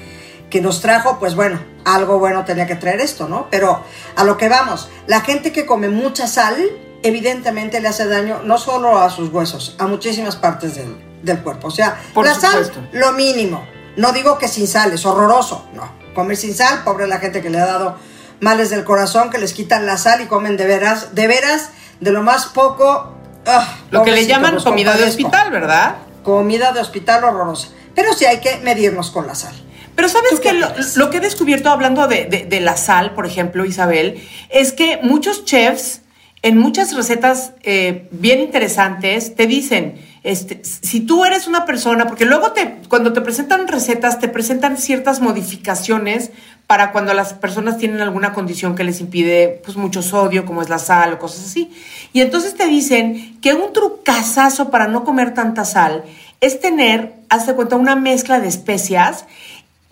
que 0.49 0.63
nos 0.63 0.81
trajo, 0.81 1.19
pues 1.19 1.35
bueno, 1.35 1.63
algo 1.85 2.19
bueno 2.19 2.45
tenía 2.45 2.67
que 2.67 2.75
traer 2.75 3.01
esto, 3.01 3.29
¿no? 3.29 3.49
Pero 3.51 3.85
a 4.17 4.25
lo 4.25 4.39
que 4.39 4.49
vamos, 4.49 4.89
la 5.07 5.21
gente 5.21 5.53
que 5.53 5.67
come 5.67 5.89
mucha 5.89 6.27
sal, 6.27 6.57
evidentemente 7.03 7.81
le 7.81 7.89
hace 7.89 8.07
daño 8.07 8.41
no 8.45 8.59
solo 8.59 8.99
a 8.99 9.11
sus 9.11 9.31
huesos, 9.31 9.77
a 9.79 9.87
muchísimas 9.87 10.37
partes 10.37 10.77
del, 10.77 10.97
del 11.23 11.39
cuerpo. 11.41 11.69
O 11.69 11.71
sea, 11.71 12.01
la 12.15 12.35
sal, 12.35 12.89
lo 12.93 13.13
mínimo. 13.13 13.67
No 13.97 14.13
digo 14.13 14.39
que 14.39 14.49
sin 14.49 14.67
sal, 14.67 14.93
es 14.93 15.05
horroroso, 15.05 15.69
no. 15.75 15.91
Comer 16.15 16.37
sin 16.37 16.55
sal, 16.55 16.83
pobre 16.85 17.07
la 17.07 17.19
gente 17.19 17.43
que 17.43 17.51
le 17.51 17.59
ha 17.59 17.67
dado 17.67 17.97
males 18.41 18.71
del 18.71 18.85
corazón, 18.85 19.31
que 19.31 19.39
les 19.39 19.53
quitan 19.53 19.87
la 19.87 19.97
sal 19.97 20.21
y 20.21 20.27
comen 20.27 20.57
de 20.57 20.67
veras, 20.67 21.15
de 21.15 21.27
veras, 21.27 21.71
de 22.01 22.11
lo 22.11 22.23
más 22.23 22.47
poco. 22.47 23.15
Ah, 23.47 23.77
lo 23.91 24.03
que 24.03 24.13
le 24.13 24.27
llaman 24.27 24.63
comida 24.63 24.97
de 24.97 25.05
hospital, 25.05 25.51
¿verdad? 25.51 25.97
Comida 26.23 26.73
de 26.73 26.81
hospital 26.81 27.25
horrorosa. 27.25 27.69
Pero 27.95 28.13
sí 28.15 28.25
hay 28.25 28.41
que 28.41 28.59
medirnos 28.59 29.11
con 29.11 29.27
la 29.27 29.35
sal. 29.35 29.55
Pero 29.95 30.09
sabes 30.09 30.41
que 30.41 30.55
lo, 30.55 31.11
que 31.11 31.19
he 31.19 31.21
descubierto 31.21 31.71
hablando 31.71 32.09
de, 32.09 32.25
de, 32.49 32.61
la 32.61 32.79
sal, 32.79 33.15
por 33.15 33.27
ejemplo, 33.27 33.67
Isabel, 33.67 34.27
es 34.49 34.73
que 34.73 34.99
muchos 35.03 35.45
chefs 35.45 36.01
en 36.43 36.59
muchas 36.59 36.95
recetas 36.95 37.53
eh, 37.63 38.09
bien 38.11 38.41
interesantes 38.41 39.37
te 39.37 39.47
dicen, 39.47 39.95
este, 40.25 40.61
si 40.65 41.01
tú 41.01 41.25
eres 41.25 41.47
una 41.47 41.65
persona, 41.65 42.07
porque 42.07 42.25
luego 42.25 42.53
te, 42.53 42.79
cuando 42.89 43.13
te 43.13 43.21
presentan 43.21 43.69
recetas, 43.69 44.19
te 44.19 44.29
presentan 44.29 44.77
ciertas 44.77 45.21
modificaciones 45.21 46.31
para 46.67 46.91
cuando 46.91 47.15
las 47.15 47.35
personas 47.35 47.79
tienen 47.79 48.01
alguna 48.01 48.33
condición 48.33 48.75
que 48.75 48.85
les 48.85 49.01
impide 49.01 49.61
pues 49.65 49.77
mucho 49.77 50.03
sodio, 50.03 50.45
como 50.45 50.63
es 50.63 50.69
la 50.69 50.79
sal 50.79 51.13
o 51.13 51.19
cosas 51.19 51.45
así. 51.47 51.71
Y 52.13 52.21
entonces 52.21 52.55
te 52.55 52.67
dicen 52.67 53.39
que 53.41 53.55
un 53.55 53.73
trucazazo 53.73 54.71
para 54.71 54.89
no 54.89 55.05
comer 55.05 55.35
tanta 55.35 55.65
sal 55.65 56.05
es 56.41 56.61
tener, 56.61 57.15
hazte 57.29 57.55
cuenta, 57.55 57.77
una 57.77 57.95
mezcla 57.95 58.41
de 58.41 58.49
especias 58.49 59.27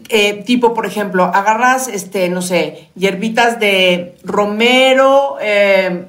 eh, 0.08 0.42
tipo, 0.44 0.74
por 0.74 0.86
ejemplo, 0.86 1.24
agarras, 1.24 1.86
este, 1.86 2.28
no 2.28 2.42
sé, 2.42 2.88
hierbitas 2.96 3.60
de 3.60 4.16
romero, 4.24 5.36
eh, 5.40 6.06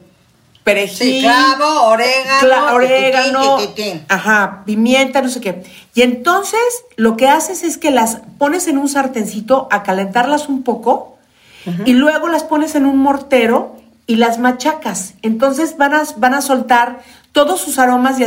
perejil, 0.63 1.23
clavo, 1.23 1.87
orégano, 1.87 2.73
orégano, 2.73 3.57
ajá, 4.07 4.63
pimienta, 4.65 5.21
no 5.21 5.29
sé 5.29 5.41
qué. 5.41 5.63
Y 5.95 6.01
entonces 6.01 6.59
lo 6.95 7.17
que 7.17 7.27
haces 7.27 7.63
es 7.63 7.77
que 7.77 7.91
las 7.91 8.21
pones 8.37 8.67
en 8.67 8.77
un 8.77 8.87
sartencito 8.87 9.67
a 9.71 9.83
calentarlas 9.83 10.49
un 10.49 10.63
poco 10.63 11.17
y 11.85 11.93
luego 11.93 12.27
las 12.27 12.43
pones 12.43 12.75
en 12.75 12.85
un 12.85 12.97
mortero 12.97 13.75
y 14.07 14.15
las 14.15 14.39
machacas. 14.39 15.13
Entonces 15.21 15.77
van 15.77 15.93
a, 15.93 16.03
van 16.17 16.33
a 16.33 16.41
soltar 16.41 17.01
todos 17.31 17.61
sus 17.61 17.79
aromas 17.79 18.17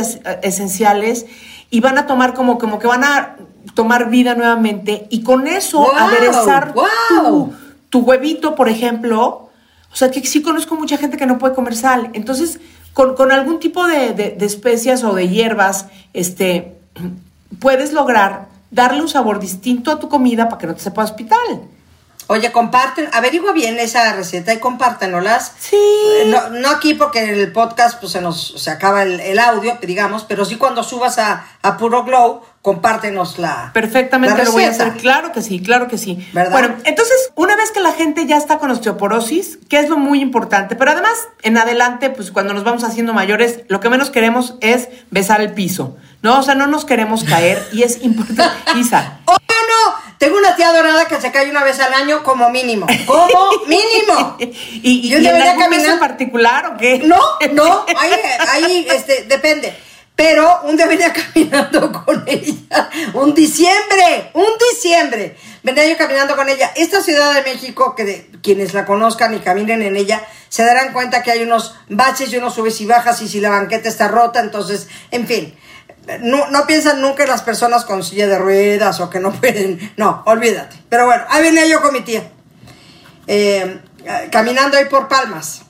esenciales 0.41 1.25
y 1.69 1.79
van 1.79 1.97
a 1.97 2.07
tomar 2.07 2.33
como, 2.33 2.57
como 2.57 2.79
que 2.79 2.87
van 2.87 3.03
a 3.03 3.35
tomar 3.73 4.09
vida 4.09 4.35
nuevamente 4.35 5.07
y 5.09 5.23
con 5.23 5.47
eso 5.47 5.93
aderezar 5.95 6.73
tu, 7.09 7.53
tu 7.89 7.99
huevito, 7.99 8.55
por 8.55 8.69
ejemplo, 8.69 9.44
o 9.95 9.97
sea, 9.97 10.11
que 10.11 10.25
sí 10.25 10.41
conozco 10.41 10.75
mucha 10.75 10.97
gente 10.97 11.15
que 11.15 11.25
no 11.25 11.37
puede 11.37 11.55
comer 11.55 11.73
sal. 11.73 12.09
Entonces, 12.11 12.59
con, 12.91 13.31
algún 13.31 13.61
tipo 13.61 13.87
de, 13.87 14.35
especias 14.41 15.05
o 15.05 15.13
de 15.13 15.29
hierbas, 15.29 15.85
este, 16.11 16.75
puedes 17.61 17.93
lograr 17.93 18.49
darle 18.71 19.01
un 19.01 19.07
sabor 19.07 19.39
distinto 19.39 19.91
a 19.91 19.99
tu 20.01 20.09
comida 20.09 20.49
para 20.49 20.59
que 20.59 20.67
no 20.67 20.75
te 20.75 20.81
sepa 20.81 21.05
hospital. 21.05 21.69
Oye, 22.27 22.51
comparten, 22.51 23.07
averigua 23.13 23.53
bien 23.53 23.79
esa 23.79 24.11
receta 24.11 24.53
y 24.53 24.59
compártenolas. 24.59 25.53
Sí. 25.59 25.77
No, 26.25 26.49
no 26.49 26.71
aquí 26.71 26.93
porque 26.93 27.23
en 27.23 27.39
el 27.39 27.53
podcast 27.53 27.97
pues 27.97 28.11
se 28.11 28.19
nos 28.19 28.61
se 28.61 28.71
acaba 28.71 29.03
el, 29.03 29.39
audio, 29.39 29.77
digamos, 29.81 30.25
pero 30.25 30.43
sí 30.43 30.57
cuando 30.57 30.83
subas 30.83 31.19
a, 31.19 31.47
a 31.61 31.77
Puro 31.77 32.03
Glow, 32.03 32.41
compártenos 32.65 33.37
la 33.37 33.69
Perfectamente 33.73 34.43
lo 34.43 34.51
voy 34.51 34.63
a 34.63 34.71
hacer. 34.71 34.93
Claro 34.93 35.31
que 35.31 35.43
sí, 35.43 35.61
claro 35.61 35.87
que 35.87 35.99
sí. 35.99 36.27
¿verdad? 36.33 36.51
Bueno, 36.51 36.75
entonces, 36.85 37.31
una 37.35 37.55
vez 37.55 37.69
que 37.69 37.79
la 37.79 37.91
gente 37.91 38.25
ya 38.25 38.37
está 38.37 38.57
con 38.57 38.71
osteoporosis, 38.71 39.59
que 39.69 39.77
es 39.77 39.87
lo 39.87 39.97
muy 39.97 40.19
importante, 40.19 40.75
pero 40.75 40.89
además, 40.89 41.13
en 41.43 41.59
adelante, 41.59 42.09
pues 42.09 42.31
cuando 42.31 42.55
nos 42.55 42.63
vamos 42.63 42.83
haciendo 42.83 43.13
mayores, 43.13 43.59
lo 43.67 43.79
que 43.81 43.89
menos 43.89 44.09
queremos 44.09 44.55
es 44.61 44.87
besar 45.11 45.41
el 45.41 45.53
piso, 45.53 45.95
¿no? 46.23 46.39
O 46.39 46.41
sea, 46.41 46.55
no 46.55 46.65
nos 46.65 46.85
queremos 46.85 47.23
caer 47.23 47.63
y 47.71 47.83
es 47.83 48.01
importante. 48.01 48.55
Isa. 48.79 49.19
¡Oh, 49.25 49.37
no! 49.37 50.15
Tengo 50.17 50.35
una 50.35 50.55
tía 50.55 50.73
dorada 50.73 51.05
que 51.05 51.21
se 51.21 51.31
cae 51.31 51.51
una 51.51 51.63
vez 51.63 51.79
al 51.79 51.93
año 51.93 52.23
como 52.23 52.49
mínimo. 52.49 52.87
Como 53.05 53.51
mínimo. 53.67 54.37
¿Y, 54.39 55.07
y, 55.07 55.13
en 55.13 55.99
particular 55.99 56.65
o 56.65 56.77
qué? 56.77 56.97
No, 57.05 57.19
no, 57.51 57.85
ahí, 57.99 58.11
ahí 58.53 58.87
este, 58.89 59.25
depende. 59.25 59.84
Pero 60.15 60.61
un 60.63 60.77
día 60.77 60.87
venía 60.87 61.11
caminando 61.33 61.91
con 61.91 62.23
ella, 62.25 62.89
un 63.13 63.33
diciembre, 63.33 64.31
un 64.33 64.47
diciembre, 64.71 65.35
venía 65.61 65.87
yo 65.87 65.97
caminando 65.97 66.35
con 66.35 66.47
ella. 66.47 66.71
Esta 66.75 67.01
Ciudad 67.01 67.33
de 67.33 67.41
México, 67.41 67.95
que 67.95 68.05
de, 68.05 68.29
quienes 68.41 68.73
la 68.73 68.85
conozcan 68.85 69.33
y 69.33 69.39
caminen 69.39 69.81
en 69.81 69.95
ella, 69.97 70.25
se 70.47 70.63
darán 70.63 70.93
cuenta 70.93 71.21
que 71.21 71.31
hay 71.31 71.43
unos 71.43 71.75
baches 71.89 72.31
y 72.31 72.37
unos 72.37 72.55
subes 72.55 72.79
y 72.79 72.85
bajas 72.85 73.21
y 73.21 73.27
si 73.27 73.41
la 73.41 73.49
banqueta 73.49 73.89
está 73.89 74.07
rota, 74.07 74.39
entonces, 74.39 74.87
en 75.11 75.27
fin, 75.27 75.53
no, 76.21 76.49
no 76.49 76.65
piensan 76.65 77.01
nunca 77.01 77.23
en 77.23 77.29
las 77.29 77.41
personas 77.41 77.83
con 77.83 78.03
silla 78.03 78.27
de 78.27 78.37
ruedas 78.37 78.99
o 79.01 79.09
que 79.09 79.19
no 79.19 79.33
pueden, 79.39 79.93
no, 79.97 80.23
olvídate. 80.25 80.77
Pero 80.87 81.07
bueno, 81.07 81.25
ahí 81.29 81.43
venía 81.43 81.65
yo 81.65 81.81
con 81.81 81.93
mi 81.93 82.01
tía, 82.01 82.31
eh, 83.27 83.81
caminando 84.31 84.77
ahí 84.77 84.85
por 84.85 85.09
Palmas. 85.09 85.64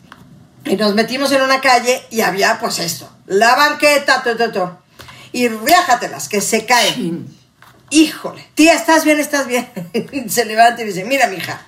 Y 0.65 0.75
nos 0.77 0.95
metimos 0.95 1.31
en 1.31 1.43
una 1.43 1.61
calle 1.61 2.03
y 2.09 2.21
había 2.21 2.57
pues 2.59 2.79
esto, 2.79 3.09
la 3.27 3.55
banqueta, 3.55 4.23
todo, 4.23 4.81
Y 5.31 5.47
riájatelas, 5.47 6.27
que 6.27 6.41
se 6.41 6.65
caen. 6.65 7.27
Híjole, 7.91 8.47
tía, 8.55 8.73
¿estás 8.73 9.05
bien? 9.05 9.19
¿Estás 9.19 9.45
bien? 9.45 9.69
se 10.29 10.45
levanta 10.45 10.81
y 10.81 10.85
dice, 10.85 11.05
mira, 11.05 11.27
mija, 11.27 11.61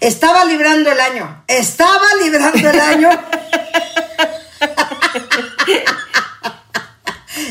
estaba 0.00 0.46
librando 0.46 0.90
el 0.90 0.98
año. 0.98 1.44
Estaba 1.46 2.06
librando 2.22 2.70
el 2.70 2.80
año. 2.80 3.10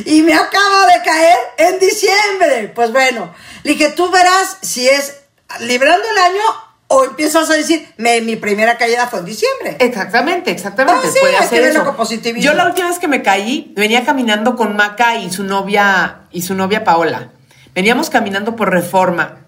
y 0.06 0.24
me 0.24 0.34
acaba 0.34 0.88
de 0.88 1.04
caer 1.04 1.38
en 1.58 1.78
diciembre. 1.80 2.72
Pues 2.74 2.92
bueno, 2.92 3.32
le 3.62 3.74
dije, 3.74 3.90
tú 3.90 4.10
verás 4.10 4.58
si 4.64 4.90
es 4.90 5.18
librando 5.60 6.10
el 6.10 6.18
año 6.18 6.69
o 6.92 7.06
empiezas 7.06 7.48
a 7.52 7.54
decir, 7.54 7.88
mi 7.98 8.36
primera 8.36 8.76
caída 8.78 9.06
fue 9.06 9.20
en 9.20 9.26
diciembre. 9.26 9.78
Exactamente, 9.80 10.50
exactamente. 10.50 11.08
Ah, 11.08 11.12
Puede 11.22 11.38
hacer 11.38 11.64
eso. 11.64 11.96
Yo 12.40 12.54
la 12.56 12.66
última 12.66 12.88
vez 12.88 12.98
que 12.98 13.08
me 13.08 13.22
caí, 13.22 13.72
venía 13.76 14.04
caminando 14.04 14.56
con 14.56 14.76
Maca 14.76 15.16
y 15.18 15.32
su 15.32 15.44
novia, 15.44 16.22
y 16.32 16.42
su 16.42 16.56
novia 16.56 16.84
Paola. 16.84 17.30
Veníamos 17.76 18.10
caminando 18.10 18.56
por 18.56 18.72
reforma. 18.72 19.42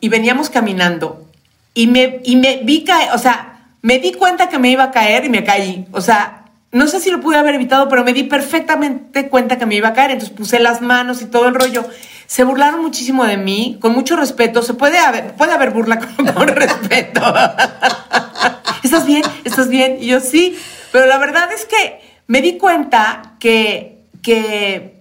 y 0.00 0.08
veníamos 0.10 0.50
caminando. 0.50 1.26
Y 1.72 1.86
me, 1.86 2.20
y 2.22 2.36
me 2.36 2.58
vi 2.62 2.84
caer, 2.84 3.08
o 3.14 3.18
sea, 3.18 3.70
me 3.80 3.98
di 3.98 4.12
cuenta 4.12 4.50
que 4.50 4.58
me 4.58 4.68
iba 4.68 4.84
a 4.84 4.90
caer 4.90 5.24
y 5.24 5.30
me 5.30 5.44
caí. 5.44 5.86
O 5.92 6.02
sea, 6.02 6.44
no 6.72 6.88
sé 6.88 7.00
si 7.00 7.10
lo 7.10 7.20
pude 7.22 7.38
haber 7.38 7.54
evitado, 7.54 7.88
pero 7.88 8.04
me 8.04 8.12
di 8.12 8.24
perfectamente 8.24 9.30
cuenta 9.30 9.56
que 9.56 9.64
me 9.64 9.76
iba 9.76 9.88
a 9.88 9.92
caer. 9.94 10.10
Entonces 10.10 10.36
puse 10.36 10.58
las 10.60 10.82
manos 10.82 11.22
y 11.22 11.24
todo 11.24 11.48
el 11.48 11.54
rollo 11.54 11.88
se 12.28 12.44
burlaron 12.44 12.82
muchísimo 12.82 13.24
de 13.24 13.38
mí, 13.38 13.78
con 13.80 13.92
mucho 13.92 14.14
respeto. 14.14 14.62
Se 14.62 14.74
puede 14.74 14.98
haber, 14.98 15.32
puede 15.34 15.52
haber 15.52 15.70
burla 15.70 15.98
con, 16.34 16.48
respeto. 16.48 17.22
¿Estás 18.84 19.06
bien? 19.06 19.22
¿Estás 19.44 19.68
bien? 19.68 19.96
Y 19.98 20.08
yo 20.08 20.20
sí. 20.20 20.56
Pero 20.92 21.06
la 21.06 21.16
verdad 21.16 21.50
es 21.52 21.64
que 21.64 22.00
me 22.26 22.42
di 22.42 22.58
cuenta 22.58 23.32
que, 23.40 24.04
que, 24.22 25.00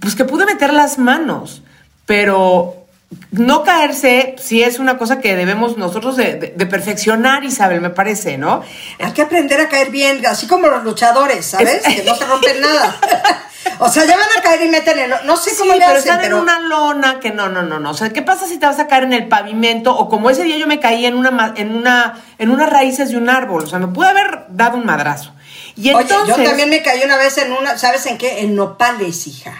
pues 0.00 0.16
que 0.16 0.24
pude 0.24 0.44
meter 0.44 0.74
las 0.74 0.98
manos, 0.98 1.62
pero 2.04 2.84
no 3.30 3.62
caerse 3.62 4.34
sí 4.36 4.64
es 4.64 4.80
una 4.80 4.98
cosa 4.98 5.20
que 5.20 5.36
debemos 5.36 5.78
nosotros 5.78 6.16
de, 6.16 6.36
perfeccionar, 6.68 7.44
Isabel, 7.44 7.80
me 7.80 7.90
parece, 7.90 8.38
¿no? 8.38 8.64
Hay 8.98 9.12
que 9.12 9.22
aprender 9.22 9.60
a 9.60 9.68
caer 9.68 9.90
bien, 9.90 10.26
así 10.26 10.48
como 10.48 10.66
los 10.66 10.82
luchadores, 10.82 11.46
¿sabes? 11.46 11.82
que 11.84 12.02
no 12.02 12.16
se 12.16 12.26
rompen 12.26 12.60
nada. 12.60 12.96
O 13.78 13.88
sea, 13.88 14.04
ya 14.04 14.16
van 14.16 14.28
a 14.38 14.42
caer 14.42 14.62
y 14.62 14.68
meten 14.68 14.98
el... 14.98 15.10
No 15.24 15.36
sé 15.36 15.56
cómo 15.56 15.72
sí, 15.72 15.78
le 15.78 15.86
pero 15.86 15.98
están 15.98 16.24
en 16.24 16.34
una 16.34 16.60
lona 16.60 17.20
que 17.20 17.30
no, 17.30 17.48
no, 17.48 17.62
no, 17.62 17.78
no. 17.78 17.90
O 17.90 17.94
sea, 17.94 18.10
¿qué 18.10 18.22
pasa 18.22 18.46
si 18.46 18.58
te 18.58 18.66
vas 18.66 18.78
a 18.78 18.86
caer 18.86 19.04
en 19.04 19.12
el 19.12 19.28
pavimento? 19.28 19.96
O 19.96 20.08
como 20.08 20.30
ese 20.30 20.44
día 20.44 20.56
yo 20.56 20.66
me 20.66 20.80
caí 20.80 21.06
en 21.06 21.14
una, 21.14 21.54
en 21.56 21.76
una, 21.76 22.22
en 22.38 22.50
unas 22.50 22.70
raíces 22.70 23.10
de 23.10 23.16
un 23.16 23.28
árbol. 23.28 23.64
O 23.64 23.66
sea, 23.66 23.78
me 23.78 23.88
pude 23.88 24.08
haber 24.08 24.46
dado 24.48 24.78
un 24.78 24.86
madrazo. 24.86 25.34
Y 25.76 25.90
entonces... 25.90 26.34
Oye, 26.34 26.44
yo 26.44 26.48
también 26.48 26.70
me 26.70 26.82
caí 26.82 27.02
una 27.04 27.16
vez 27.16 27.36
en 27.38 27.52
una... 27.52 27.76
¿Sabes 27.78 28.06
en 28.06 28.18
qué? 28.18 28.40
En 28.40 28.54
nopales, 28.54 29.26
hija. 29.26 29.54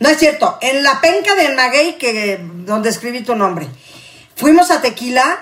No 0.00 0.08
es 0.08 0.18
cierto. 0.18 0.58
En 0.60 0.82
la 0.82 1.00
penca 1.00 1.34
del 1.34 1.54
maguey, 1.54 1.98
que, 1.98 2.40
donde 2.64 2.90
escribí 2.90 3.22
tu 3.22 3.34
nombre. 3.34 3.68
Fuimos 4.36 4.70
a 4.70 4.80
Tequila 4.80 5.38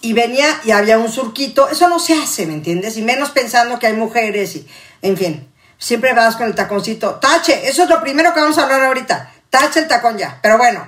y 0.00 0.12
venía 0.12 0.46
y 0.64 0.70
había 0.70 0.98
un 0.98 1.10
surquito. 1.10 1.68
Eso 1.68 1.88
no 1.88 1.98
se 1.98 2.14
hace, 2.14 2.46
¿me 2.46 2.54
entiendes? 2.54 2.96
Y 2.96 3.02
menos 3.02 3.30
pensando 3.30 3.78
que 3.78 3.86
hay 3.86 3.94
mujeres 3.94 4.56
y... 4.56 4.66
En 5.02 5.16
fin 5.16 5.49
siempre 5.80 6.12
vas 6.12 6.36
con 6.36 6.46
el 6.46 6.54
taconcito. 6.54 7.16
Tache, 7.16 7.68
eso 7.68 7.82
es 7.82 7.88
lo 7.88 8.00
primero 8.00 8.32
que 8.32 8.40
vamos 8.40 8.58
a 8.58 8.62
hablar 8.62 8.84
ahorita. 8.84 9.32
Tache 9.48 9.80
el 9.80 9.88
tacón 9.88 10.16
ya. 10.16 10.38
Pero 10.40 10.58
bueno, 10.58 10.86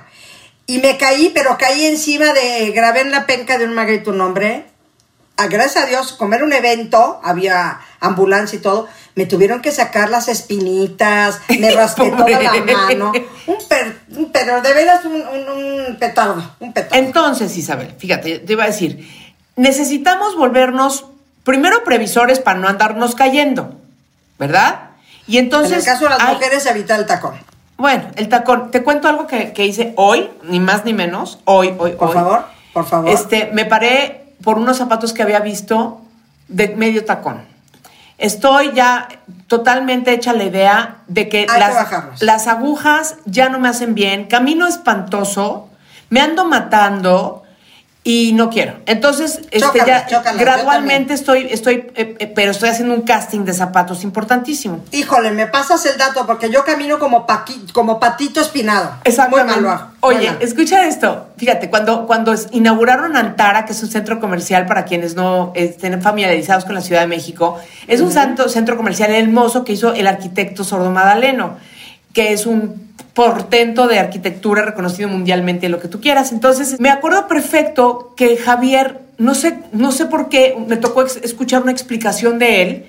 y 0.65 0.77
me 0.77 0.97
caí, 0.97 1.31
pero 1.33 1.57
caí 1.57 1.85
encima 1.85 2.31
de, 2.31 2.71
grabé 2.71 3.01
en 3.01 3.11
la 3.11 3.25
penca 3.25 3.57
de 3.57 3.65
un 3.65 3.73
maguey 3.73 4.01
tu 4.01 4.13
nombre. 4.13 4.67
A, 5.35 5.47
gracias 5.47 5.83
a 5.83 5.87
Dios, 5.87 6.13
como 6.13 6.35
era 6.35 6.45
un 6.45 6.53
evento, 6.53 7.19
había 7.23 7.81
ambulancia 7.99 8.57
y 8.57 8.61
todo, 8.61 8.87
me 9.15 9.25
tuvieron 9.25 9.61
que 9.61 9.71
sacar 9.71 10.09
las 10.09 10.27
espinitas, 10.27 11.39
me 11.59 11.71
raspé 11.75 12.11
toda 12.11 12.29
la 12.29 12.53
mano. 12.53 13.11
Un, 13.47 13.57
per, 13.67 13.99
un 14.15 14.31
pero 14.31 14.61
de 14.61 14.73
veras 14.73 15.03
un, 15.05 15.15
un, 15.15 15.87
un 15.89 15.95
petardo, 15.97 16.55
un 16.59 16.71
petardo. 16.71 17.03
Entonces, 17.03 17.57
Isabel, 17.57 17.95
fíjate, 17.97 18.39
te 18.39 18.53
iba 18.53 18.63
a 18.63 18.67
decir, 18.67 19.09
necesitamos 19.55 20.35
volvernos 20.35 21.05
primero 21.43 21.83
previsores 21.83 22.39
para 22.39 22.59
no 22.59 22.67
andarnos 22.67 23.15
cayendo, 23.15 23.75
¿verdad? 24.37 24.89
Y 25.27 25.37
entonces. 25.37 25.71
En 25.71 25.79
el 25.79 25.85
caso 25.85 26.03
de 26.05 26.09
las 26.11 26.33
mujeres, 26.33 26.65
evitar 26.65 26.99
el 26.99 27.05
tacón. 27.05 27.35
Bueno, 27.77 28.03
el 28.15 28.29
tacón. 28.29 28.71
Te 28.71 28.83
cuento 28.83 29.07
algo 29.07 29.27
que, 29.27 29.65
hice 29.65 29.93
hoy, 29.95 30.29
ni 30.43 30.59
más 30.59 30.85
ni 30.85 30.93
menos. 30.93 31.39
Hoy, 31.45 31.73
hoy, 31.77 31.93
por 31.93 32.13
favor, 32.13 32.45
por 32.73 32.85
favor. 32.85 33.09
Este, 33.09 33.49
me 33.53 33.65
paré 33.65 34.33
por 34.43 34.57
unos 34.57 34.77
zapatos 34.77 35.13
que 35.13 35.23
había 35.23 35.39
visto 35.39 36.01
de 36.47 36.69
medio 36.69 37.05
tacón. 37.05 37.45
Estoy 38.17 38.71
ya 38.73 39.07
totalmente 39.47 40.13
hecha 40.13 40.33
la 40.33 40.43
idea 40.43 40.97
de 41.07 41.29
que 41.29 41.47
las, 41.47 42.21
las 42.21 42.47
agujas 42.47 43.17
ya 43.25 43.49
no 43.49 43.59
me 43.59 43.69
hacen 43.69 43.95
bien. 43.95 44.25
Camino 44.25 44.67
espantoso. 44.67 45.69
Me 46.09 46.21
ando 46.21 46.45
matando 46.45 47.42
y 48.03 48.33
no 48.33 48.49
quiero. 48.49 48.73
Entonces, 48.85 49.41
este, 49.51 49.79
ya 49.85 50.05
gradualmente 50.37 51.13
estoy, 51.13 51.47
estoy, 51.49 51.91
eh, 51.95 52.15
eh, 52.19 52.31
pero 52.35 52.51
estoy 52.51 52.69
haciendo 52.69 52.93
un 52.93 53.03
casting 53.03 53.45
de 53.45 53.53
zapatos 53.53 54.03
importantísimo. 54.03 54.83
Híjole, 54.91 55.31
me 55.31 55.47
pasas 55.47 55.85
el 55.85 55.97
dato 55.97 56.25
porque 56.25 56.49
yo 56.49 56.65
camino 56.65 56.99
como, 56.99 57.25
como 57.71 57.99
patito 57.99 58.41
espinado. 58.41 58.95
Exactamente. 59.05 59.61
Muy 59.61 59.71
Oye, 60.01 60.31
escucha 60.41 60.85
esto. 60.85 61.27
Fíjate, 61.37 61.69
cuando, 61.69 62.05
cuando 62.05 62.35
inauguraron 62.51 63.15
Antara, 63.15 63.63
que 63.63 63.71
es 63.71 63.81
un 63.81 63.89
centro 63.89 64.19
comercial 64.19 64.65
para 64.65 64.83
quienes 64.83 65.15
no 65.15 65.53
estén 65.55 66.01
familiarizados 66.01 66.65
con 66.65 66.75
la 66.75 66.81
Ciudad 66.81 67.01
de 67.01 67.07
México, 67.07 67.57
es 67.87 68.01
un 68.01 68.11
santo, 68.11 68.49
centro 68.49 68.75
comercial 68.75 69.11
hermoso 69.11 69.63
que 69.63 69.73
hizo 69.73 69.93
el 69.93 70.07
arquitecto 70.07 70.65
Sordo 70.65 70.91
Madaleno, 70.91 71.57
que 72.13 72.31
es 72.31 72.45
un 72.45 72.93
portento 73.13 73.87
de 73.87 73.99
arquitectura 73.99 74.63
reconocido 74.63 75.09
mundialmente, 75.09 75.69
lo 75.69 75.79
que 75.79 75.87
tú 75.87 75.99
quieras. 75.99 76.31
Entonces, 76.31 76.79
me 76.79 76.89
acuerdo 76.89 77.27
perfecto 77.27 78.13
que 78.15 78.37
Javier, 78.37 79.01
no 79.17 79.35
sé, 79.35 79.59
no 79.71 79.91
sé 79.91 80.05
por 80.05 80.29
qué, 80.29 80.55
me 80.67 80.77
tocó 80.77 81.03
escuchar 81.03 81.61
una 81.61 81.71
explicación 81.71 82.39
de 82.39 82.61
él, 82.61 82.85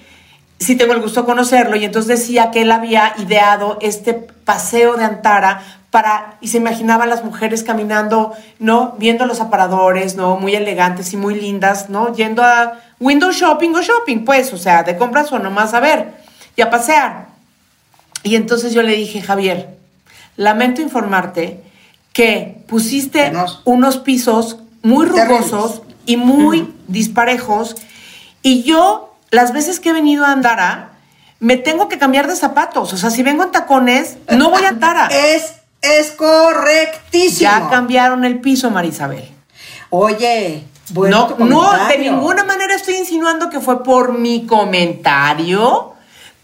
si 0.58 0.76
tengo 0.76 0.94
el 0.94 1.00
gusto 1.00 1.20
de 1.20 1.26
conocerlo, 1.26 1.76
y 1.76 1.84
entonces 1.84 2.20
decía 2.20 2.50
que 2.50 2.62
él 2.62 2.70
había 2.70 3.14
ideado 3.18 3.78
este 3.80 4.14
paseo 4.14 4.96
de 4.96 5.04
Antara 5.04 5.62
para, 5.90 6.38
y 6.40 6.48
se 6.48 6.56
imaginaba 6.56 7.04
a 7.04 7.06
las 7.06 7.24
mujeres 7.24 7.62
caminando, 7.62 8.32
¿no? 8.58 8.94
Viendo 8.98 9.26
los 9.26 9.40
aparadores, 9.40 10.16
¿no? 10.16 10.36
Muy 10.36 10.54
elegantes 10.54 11.12
y 11.12 11.16
muy 11.16 11.34
lindas, 11.34 11.90
¿no? 11.90 12.14
Yendo 12.14 12.42
a 12.42 12.80
window 12.98 13.30
shopping 13.30 13.74
o 13.74 13.82
shopping, 13.82 14.24
pues, 14.24 14.52
o 14.52 14.56
sea, 14.58 14.82
de 14.82 14.96
compras 14.96 15.30
o 15.32 15.38
nomás 15.38 15.74
a 15.74 15.80
ver 15.80 16.14
y 16.56 16.62
a 16.62 16.70
pasear. 16.70 17.33
Y 18.24 18.34
entonces 18.34 18.74
yo 18.74 18.82
le 18.82 18.96
dije, 18.96 19.22
Javier, 19.22 19.76
lamento 20.36 20.82
informarte 20.82 21.60
que 22.12 22.64
pusiste 22.66 23.32
unos 23.64 23.98
pisos 23.98 24.58
muy 24.82 25.06
rugosos 25.06 25.82
y 26.06 26.16
muy 26.16 26.74
disparejos 26.88 27.76
y 28.42 28.62
yo 28.64 29.14
las 29.30 29.52
veces 29.52 29.78
que 29.78 29.90
he 29.90 29.92
venido 29.92 30.24
a 30.24 30.32
Andara 30.32 30.92
me 31.38 31.56
tengo 31.56 31.88
que 31.88 31.98
cambiar 31.98 32.26
de 32.26 32.36
zapatos, 32.36 32.92
o 32.92 32.96
sea, 32.96 33.10
si 33.10 33.22
vengo 33.22 33.44
en 33.44 33.52
tacones 33.52 34.16
no 34.28 34.50
voy 34.50 34.64
a 34.64 34.68
Andara. 34.68 35.08
es 35.12 35.54
es 35.84 36.12
correctísimo. 36.12 37.50
Ya 37.50 37.68
cambiaron 37.68 38.24
el 38.24 38.40
piso, 38.40 38.70
Marisabel. 38.70 39.28
Oye, 39.90 40.64
bueno, 40.90 41.34
no, 41.38 41.46
no, 41.46 41.88
de 41.88 41.98
ninguna 41.98 42.44
manera 42.44 42.74
estoy 42.74 42.94
insinuando 42.94 43.50
que 43.50 43.60
fue 43.60 43.82
por 43.82 44.18
mi 44.18 44.46
comentario. 44.46 45.93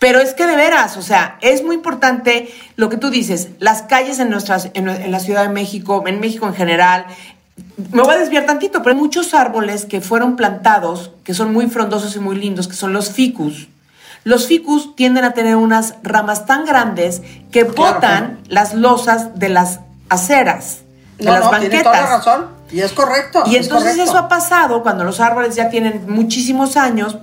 Pero 0.00 0.18
es 0.18 0.32
que 0.32 0.46
de 0.46 0.56
veras, 0.56 0.96
o 0.96 1.02
sea, 1.02 1.36
es 1.42 1.62
muy 1.62 1.76
importante 1.76 2.52
lo 2.76 2.88
que 2.88 2.96
tú 2.96 3.10
dices, 3.10 3.50
las 3.58 3.82
calles 3.82 4.18
en, 4.18 4.30
nuestras, 4.30 4.70
en, 4.72 5.10
la 5.10 5.20
Ciudad 5.20 5.42
de 5.42 5.50
México, 5.50 6.02
en 6.06 6.20
México 6.20 6.46
en 6.46 6.54
general, 6.54 7.04
me 7.92 8.02
voy 8.02 8.14
a 8.14 8.18
desviar 8.18 8.46
tantito, 8.46 8.82
pero 8.82 8.94
hay 8.94 9.00
muchos 9.00 9.34
árboles 9.34 9.84
que 9.84 10.00
fueron 10.00 10.36
plantados, 10.36 11.10
que 11.22 11.34
son 11.34 11.52
muy 11.52 11.66
frondosos 11.66 12.16
y 12.16 12.18
muy 12.18 12.36
lindos, 12.36 12.66
que 12.66 12.76
son 12.76 12.94
los 12.94 13.10
ficus. 13.12 13.68
Los 14.24 14.46
ficus 14.46 14.96
tienden 14.96 15.24
a 15.24 15.32
tener 15.32 15.56
unas 15.56 15.94
ramas 16.02 16.46
tan 16.46 16.64
grandes 16.64 17.20
que 17.52 17.64
botan 17.64 18.40
las 18.48 18.72
losas 18.72 19.38
de 19.38 19.50
las 19.50 19.80
aceras, 20.08 20.78
de 21.18 21.26
las 21.26 21.42
banquetas. 21.42 21.68
Tiene 21.68 21.84
toda 21.84 22.00
la 22.00 22.06
razón. 22.06 22.46
Y 22.72 22.80
es 22.80 22.92
correcto. 22.92 23.42
Y 23.44 23.56
entonces 23.56 23.98
eso 23.98 24.16
ha 24.16 24.28
pasado 24.28 24.82
cuando 24.82 25.04
los 25.04 25.20
árboles 25.20 25.56
ya 25.56 25.68
tienen 25.68 26.06
muchísimos 26.08 26.78
años. 26.78 27.18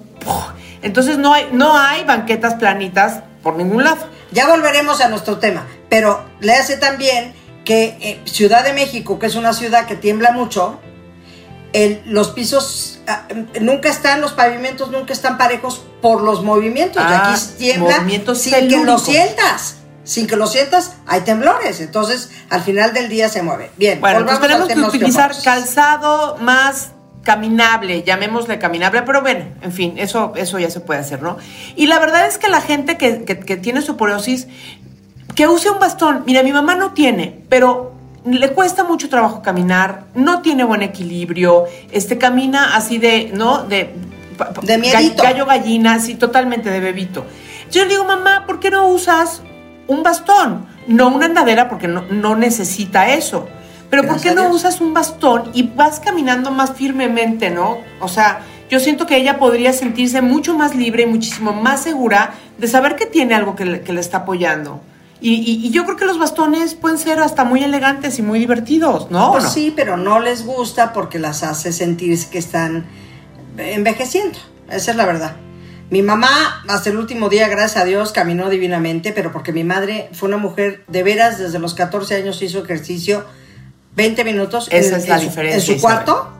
Entonces 0.81 1.17
no 1.17 1.33
hay, 1.33 1.49
no 1.51 1.77
hay 1.77 2.03
banquetas 2.03 2.55
planitas 2.55 3.21
por 3.43 3.55
ningún 3.55 3.83
lado. 3.83 4.07
Ya 4.31 4.47
volveremos 4.47 5.01
a 5.01 5.09
nuestro 5.09 5.37
tema, 5.37 5.65
pero 5.89 6.25
le 6.39 6.53
hace 6.53 6.77
también 6.77 7.33
que 7.63 7.97
eh, 8.01 8.21
Ciudad 8.25 8.63
de 8.63 8.73
México, 8.73 9.19
que 9.19 9.25
es 9.25 9.35
una 9.35 9.53
ciudad 9.53 9.85
que 9.85 9.95
tiembla 9.95 10.31
mucho, 10.31 10.79
los 12.05 12.29
pisos 12.29 12.99
ah, 13.07 13.27
nunca 13.61 13.89
están, 13.89 14.21
los 14.21 14.33
pavimentos 14.33 14.89
nunca 14.89 15.13
están 15.13 15.37
parejos 15.37 15.85
por 16.01 16.21
los 16.21 16.43
movimientos. 16.43 17.01
y 17.01 17.13
aquí 17.13 17.33
ah, 17.33 17.39
tiembla 17.57 18.35
sin 18.35 18.67
que 18.67 18.83
lo 18.83 18.97
sientas. 18.97 19.75
Sin 20.03 20.25
que 20.25 20.37
lo 20.37 20.47
sientas, 20.47 20.93
hay 21.05 21.21
temblores. 21.21 21.81
Entonces, 21.81 22.29
al 22.49 22.63
final 22.63 22.93
del 22.93 23.09
día 23.09 23.27
se 23.27 23.41
mueve. 23.41 23.71
Bien, 23.75 23.99
bueno, 23.99 24.25
pues 24.25 24.39
tenemos 24.39 24.69
que 24.69 24.79
utilizar 24.79 25.33
calzado 25.43 26.37
más 26.37 26.91
caminable, 27.27 28.03
llamémosle 28.03 28.57
caminable, 28.57 29.01
pero 29.01 29.19
bueno, 29.21 29.43
en 29.61 29.73
fin, 29.73 29.95
eso, 29.97 30.31
eso 30.37 30.59
ya 30.59 30.69
se 30.69 30.79
puede 30.79 31.01
hacer, 31.01 31.21
¿no? 31.21 31.37
Y 31.75 31.87
la 31.87 31.99
verdad 31.99 32.25
es 32.25 32.37
que 32.37 32.47
la 32.47 32.61
gente 32.61 32.95
que, 32.95 33.25
que, 33.25 33.37
que 33.39 33.57
tiene 33.57 33.79
osteoporosis, 33.79 34.47
que 35.35 35.45
use 35.45 35.69
un 35.69 35.77
bastón, 35.77 36.23
mira, 36.25 36.41
mi 36.41 36.53
mamá 36.53 36.75
no 36.75 36.93
tiene, 36.93 37.43
pero 37.49 37.91
le 38.23 38.53
cuesta 38.53 38.85
mucho 38.85 39.09
trabajo 39.09 39.41
caminar, 39.41 40.05
no 40.15 40.41
tiene 40.41 40.63
buen 40.63 40.83
equilibrio, 40.83 41.65
este 41.91 42.17
camina 42.17 42.77
así 42.77 42.97
de, 42.97 43.29
¿no? 43.33 43.63
De, 43.63 43.93
de 44.63 44.77
miedito. 44.77 45.21
gallo 45.21 45.45
gallina, 45.45 45.95
así 45.95 46.15
totalmente 46.15 46.69
de 46.69 46.79
bebito. 46.79 47.25
Yo 47.71 47.83
le 47.83 47.89
digo, 47.89 48.05
mamá, 48.05 48.45
¿por 48.47 48.61
qué 48.61 48.71
no 48.71 48.87
usas 48.87 49.41
un 49.87 50.01
bastón? 50.01 50.65
No 50.87 51.09
una 51.09 51.25
andadera 51.25 51.67
porque 51.67 51.89
no, 51.89 52.03
no 52.09 52.37
necesita 52.37 53.13
eso. 53.13 53.49
Pero 53.89 54.03
¿por 54.03 54.19
qué 54.19 54.33
no 54.33 54.49
usas 54.49 54.81
un 54.81 54.93
bastón 54.93 55.49
y 55.53 55.63
vas 55.63 55.99
caminando 55.99 56.51
más 56.51 56.73
firmemente, 56.73 57.49
no? 57.49 57.79
O 58.01 58.07
sea, 58.07 58.41
yo 58.69 58.79
siento 58.79 59.05
que 59.05 59.15
ella 59.15 59.39
podría 59.39 59.71
sentirse 59.71 60.21
mucho 60.21 60.53
más 60.57 60.75
libre 60.75 61.03
y 61.03 61.05
muchísimo 61.05 61.53
más 61.53 61.83
segura 61.83 62.33
de 62.57 62.67
saber 62.67 62.95
que 62.95 63.05
tiene 63.05 63.33
algo 63.33 63.55
que 63.55 63.65
le, 63.65 63.99
está 63.99 64.19
apoyando. 64.19 64.81
Y, 65.19 65.71
yo 65.71 65.85
creo 65.85 65.97
que 65.97 66.05
los 66.05 66.19
bastones 66.19 66.75
pueden 66.75 66.97
ser 66.97 67.19
hasta 67.19 67.43
muy 67.43 67.63
elegantes 67.63 68.19
y 68.19 68.21
muy 68.21 68.39
divertidos, 68.39 69.09
¿no? 69.09 69.31
Pues 69.31 69.45
sí, 69.45 69.73
pero 69.75 69.97
no 69.97 70.19
les 70.19 70.45
gusta 70.45 70.93
porque 70.93 71.17
las 71.17 71.41
hace 71.41 71.71
sentir 71.71 72.19
que 72.29 72.37
están 72.37 72.85
envejeciendo. 73.57 74.37
Esa 74.69 74.91
es 74.91 74.97
la 74.97 75.05
verdad. 75.05 75.37
Mi 75.89 76.01
mamá, 76.01 76.61
hasta 76.67 76.89
el 76.89 76.97
último 76.97 77.29
día, 77.29 77.47
gracias 77.47 77.81
a 77.81 77.85
Dios, 77.85 78.11
caminó 78.11 78.49
divinamente, 78.49 79.13
pero 79.13 79.31
porque 79.31 79.53
mi 79.53 79.63
madre 79.63 80.09
fue 80.11 80.27
una 80.27 80.37
mujer 80.37 80.83
de 80.87 81.01
veras, 81.01 81.39
desde 81.39 81.57
los 81.57 81.73
14 81.73 82.15
años 82.15 82.41
hizo 82.41 82.63
ejercicio 82.63 83.25
20 83.97 84.23
minutos 84.23 84.69
en, 84.71 84.83
su, 85.59 85.81
cuarto, 85.81 86.31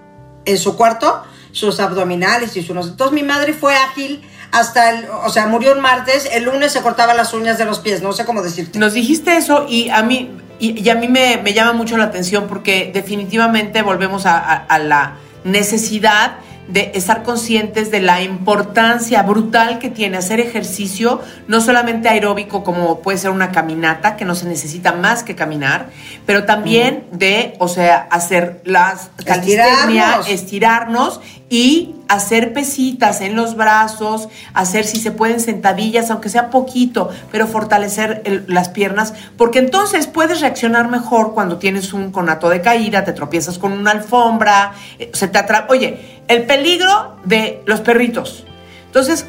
en 0.45 0.57
su 0.59 0.77
cuarto, 0.77 1.23
sus 1.51 1.79
abdominales 1.79 2.55
y 2.55 2.63
sus... 2.63 2.87
Entonces 2.87 3.13
mi 3.13 3.23
madre 3.23 3.53
fue 3.53 3.75
ágil 3.75 4.21
hasta 4.51 4.91
el, 4.91 5.07
o 5.25 5.29
sea, 5.29 5.47
murió 5.47 5.73
el 5.73 5.81
martes, 5.81 6.29
el 6.31 6.43
lunes 6.43 6.71
se 6.71 6.81
cortaba 6.81 7.15
las 7.15 7.33
uñas 7.33 7.57
de 7.57 7.65
los 7.65 7.79
pies, 7.79 8.03
no 8.03 8.13
sé 8.13 8.25
cómo 8.25 8.43
decirte. 8.43 8.77
Nos 8.77 8.93
dijiste 8.93 9.35
eso 9.37 9.65
y 9.67 9.89
a 9.89 10.03
mí, 10.03 10.37
y, 10.59 10.87
a 10.87 10.95
mí 10.95 11.07
me, 11.07 11.41
llama 11.51 11.73
mucho 11.73 11.97
la 11.97 12.05
atención 12.05 12.45
porque 12.47 12.91
definitivamente 12.93 13.81
volvemos 13.81 14.27
a 14.27 14.79
la 14.79 15.15
necesidad 15.43 16.37
de 16.67 16.91
estar 16.95 17.23
conscientes 17.23 17.91
de 17.91 18.01
la 18.01 18.21
importancia 18.21 19.21
brutal 19.23 19.79
que 19.79 19.89
tiene 19.89 20.17
hacer 20.17 20.39
ejercicio, 20.39 21.21
no 21.47 21.61
solamente 21.61 22.09
aeróbico 22.09 22.63
como 22.63 22.99
puede 23.01 23.17
ser 23.17 23.31
una 23.31 23.51
caminata, 23.51 24.15
que 24.17 24.25
no 24.25 24.35
se 24.35 24.47
necesita 24.47 24.91
más 24.91 25.23
que 25.23 25.35
caminar, 25.35 25.89
pero 26.25 26.45
también 26.45 27.05
de, 27.11 27.55
o 27.59 27.67
sea, 27.67 28.07
hacer 28.11 28.61
las 28.65 29.09
estirarnos. 29.25 30.29
estirarnos 30.29 31.21
y 31.49 31.95
hacer 32.09 32.53
pesitas 32.53 33.21
en 33.21 33.35
los 33.35 33.55
brazos, 33.55 34.29
hacer 34.53 34.85
si 34.85 34.97
se 34.97 35.11
pueden 35.11 35.39
sentadillas, 35.39 36.09
aunque 36.11 36.29
sea 36.29 36.49
poquito, 36.49 37.09
pero 37.31 37.47
fortalecer 37.47 38.43
las 38.47 38.69
piernas, 38.69 39.13
porque 39.37 39.59
entonces 39.59 40.07
puedes 40.07 40.41
reaccionar 40.41 40.89
mejor 40.89 41.33
cuando 41.33 41.57
tienes 41.57 41.93
un 41.93 42.11
conato 42.11 42.49
de 42.49 42.61
caída, 42.61 43.03
te 43.03 43.13
tropiezas 43.13 43.57
con 43.57 43.71
una 43.71 43.91
alfombra, 43.91 44.73
eh, 44.99 45.11
se 45.13 45.27
te 45.27 45.37
atrapa. 45.37 45.73
Oye, 45.73 46.16
el 46.27 46.45
peligro 46.45 47.17
de 47.25 47.63
los 47.65 47.81
perritos. 47.81 48.45
Entonces, 48.85 49.25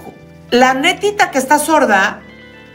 la 0.51 0.75
netita 0.75 1.31
que 1.31 1.39
está 1.39 1.59
sorda, 1.59 2.21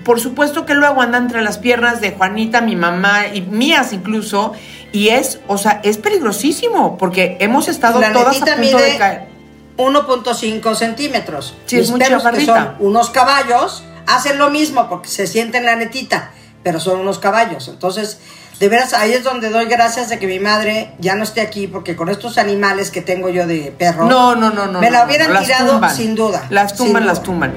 por 0.03 0.19
supuesto 0.19 0.65
que 0.65 0.73
luego 0.73 1.01
anda 1.01 1.17
entre 1.17 1.41
las 1.41 1.57
piernas 1.57 2.01
de 2.01 2.11
Juanita, 2.11 2.61
mi 2.61 2.75
mamá 2.75 3.27
y 3.27 3.41
mías 3.41 3.93
incluso, 3.93 4.53
y 4.91 5.09
es, 5.09 5.39
o 5.47 5.57
sea, 5.57 5.81
es 5.83 5.97
peligrosísimo 5.97 6.97
porque 6.97 7.37
hemos 7.39 7.67
estado 7.67 7.99
La 7.99 8.13
todas 8.13 8.41
a 8.41 8.45
punto 8.45 8.57
mide 8.59 8.81
de 8.91 8.97
caer. 8.97 9.33
1.5 9.77 10.75
centímetros. 10.75 11.55
Sí, 11.65 11.77
es 11.77 11.81
Mis 11.83 11.91
muy 11.91 11.99
perros, 11.99 12.21
que 12.21 12.29
chaparrita. 12.29 12.75
son 12.77 12.87
unos 12.87 13.09
caballos, 13.09 13.83
hacen 14.05 14.37
lo 14.37 14.49
mismo 14.51 14.87
porque 14.87 15.09
se 15.09 15.25
sienten 15.25 15.65
la 15.65 15.75
netita, 15.75 16.31
pero 16.63 16.79
son 16.79 16.99
unos 16.99 17.19
caballos. 17.19 17.67
Entonces, 17.67 18.19
de 18.59 18.69
veras, 18.69 18.93
ahí 18.93 19.11
es 19.13 19.23
donde 19.23 19.49
doy 19.49 19.65
gracias 19.65 20.09
de 20.09 20.19
que 20.19 20.27
mi 20.27 20.39
madre 20.39 20.93
ya 20.99 21.15
no 21.15 21.23
esté 21.23 21.41
aquí, 21.41 21.67
porque 21.67 21.95
con 21.95 22.09
estos 22.09 22.37
animales 22.37 22.91
que 22.91 23.01
tengo 23.01 23.29
yo 23.29 23.45
de 23.47 23.73
perro, 23.77 24.05
No, 24.05 24.35
no, 24.35 24.51
no, 24.51 24.67
no. 24.67 24.79
me 24.79 24.89
la 24.91 25.05
hubieran 25.05 25.33
no, 25.33 25.39
tirado 25.41 25.71
tumban. 25.73 25.95
sin 25.95 26.15
duda. 26.15 26.45
Las 26.49 26.75
tumban, 26.75 27.03
duda. 27.03 27.13
las 27.13 27.23
tumban. 27.23 27.53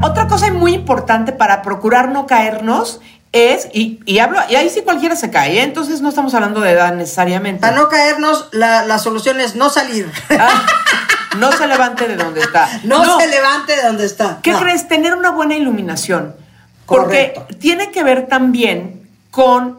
Otra 0.00 0.28
cosa 0.28 0.52
muy 0.52 0.74
importante 0.74 1.32
para 1.32 1.62
procurar 1.62 2.10
no 2.10 2.26
caernos 2.26 3.00
es, 3.32 3.68
y, 3.72 4.00
y 4.06 4.20
hablo, 4.20 4.38
y 4.48 4.54
ahí 4.54 4.70
sí 4.70 4.82
cualquiera 4.82 5.16
se 5.16 5.30
cae, 5.30 5.58
¿eh? 5.58 5.62
entonces 5.62 6.00
no 6.00 6.08
estamos 6.08 6.32
hablando 6.34 6.60
de 6.60 6.70
edad 6.70 6.94
necesariamente. 6.94 7.60
Para 7.60 7.76
no 7.76 7.88
caernos, 7.88 8.48
la, 8.52 8.86
la 8.86 8.98
solución 8.98 9.40
es 9.40 9.54
no 9.56 9.68
salir. 9.70 10.10
Ah, 10.30 10.64
no 11.38 11.52
se 11.52 11.66
levante 11.66 12.06
de 12.08 12.16
donde 12.16 12.40
está. 12.40 12.68
no, 12.84 13.18
se 13.20 13.26
levante 13.28 13.76
de 13.76 13.82
donde 13.82 14.04
está. 14.06 14.40
¿Qué 14.42 14.52
No. 14.52 14.60
crees? 14.60 14.88
Tener 14.88 15.14
una 15.14 15.30
buena 15.30 15.54
iluminación. 15.56 16.34
Porque 16.86 17.32
Correcto. 17.34 17.58
tiene 17.58 17.90
que 17.90 18.02
ver 18.02 18.28
también 18.28 19.02
con, 19.30 19.76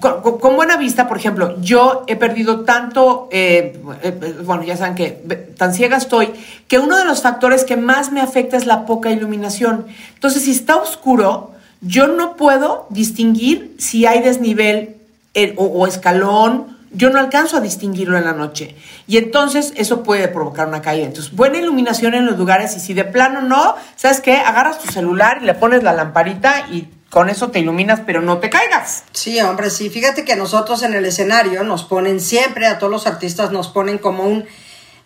con, 0.00 0.54
buena 0.54 0.76
vista. 0.76 1.08
Por 1.08 1.16
ejemplo, 1.16 1.60
yo 1.60 2.04
he 2.06 2.14
perdido 2.14 2.60
tanto, 2.60 3.28
eh, 3.32 3.80
eh, 4.02 4.34
bueno, 4.44 4.62
ya 4.62 4.76
saben 4.76 4.94
que 4.94 5.10
tan 5.58 5.74
ciega 5.74 5.96
estoy, 5.96 6.32
que 6.68 6.78
uno 6.78 6.96
de 6.96 7.04
los 7.04 7.22
factores 7.22 7.64
que 7.64 7.76
más 7.76 8.12
me 8.12 8.20
afecta 8.20 8.56
es 8.56 8.66
la 8.66 8.86
poca 8.86 9.10
iluminación. 9.10 9.86
Entonces, 10.14 10.44
si 10.44 10.52
está 10.52 10.76
oscuro, 10.76 11.50
yo 11.80 12.06
no 12.06 12.36
puedo 12.36 12.86
distinguir 12.90 13.74
si 13.78 14.06
hay 14.06 14.22
desnivel 14.22 14.96
eh, 15.34 15.54
o, 15.56 15.64
o 15.64 15.86
escalón. 15.88 16.77
Yo 16.90 17.10
no 17.10 17.18
alcanzo 17.18 17.56
a 17.56 17.60
distinguirlo 17.60 18.16
en 18.16 18.24
la 18.24 18.32
noche. 18.32 18.74
Y 19.06 19.18
entonces 19.18 19.72
eso 19.76 20.02
puede 20.02 20.28
provocar 20.28 20.68
una 20.68 20.82
caída. 20.82 21.06
Entonces, 21.06 21.34
buena 21.34 21.58
iluminación 21.58 22.14
en 22.14 22.26
los 22.26 22.38
lugares 22.38 22.76
y 22.76 22.80
si 22.80 22.94
de 22.94 23.04
plano 23.04 23.42
no, 23.42 23.76
¿sabes 23.96 24.20
qué? 24.20 24.36
Agarras 24.36 24.78
tu 24.78 24.90
celular 24.90 25.38
y 25.42 25.46
le 25.46 25.54
pones 25.54 25.82
la 25.82 25.92
lamparita 25.92 26.66
y 26.70 26.88
con 27.10 27.30
eso 27.30 27.48
te 27.48 27.58
iluminas, 27.58 28.00
pero 28.04 28.20
no 28.20 28.38
te 28.38 28.50
caigas. 28.50 29.04
Sí, 29.12 29.40
hombre, 29.40 29.70
sí. 29.70 29.90
Fíjate 29.90 30.24
que 30.24 30.36
nosotros 30.36 30.82
en 30.82 30.94
el 30.94 31.04
escenario 31.04 31.62
nos 31.64 31.84
ponen 31.84 32.20
siempre, 32.20 32.66
a 32.66 32.78
todos 32.78 32.90
los 32.90 33.06
artistas 33.06 33.50
nos 33.50 33.68
ponen 33.68 33.98
como 33.98 34.24
un 34.24 34.44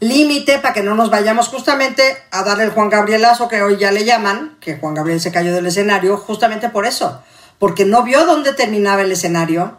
límite 0.01 0.59
para 0.59 0.75
que 0.75 0.83
no 0.83 0.97
nos 0.97 1.11
vayamos 1.11 1.47
justamente 1.47 2.03
a 2.33 2.43
darle 2.43 2.65
el 2.65 2.71
Juan 2.71 2.91
Gabrielazo 2.91 3.47
que 3.49 3.63
hoy 3.63 3.77
ya 3.77 3.93
le 3.93 4.05
llaman, 4.05 4.57
que 4.61 4.77
Juan 4.77 4.95
Gabriel 4.95 5.21
se 5.21 5.31
cayó 5.31 5.55
del 5.55 5.67
escenario, 5.67 6.17
justamente 6.17 6.69
por 6.69 6.87
eso. 6.87 7.23
Porque 7.59 7.85
no 7.85 8.03
vio 8.03 8.27
dónde 8.27 8.53
terminaba 8.53 9.03
el 9.03 9.13
escenario 9.13 9.79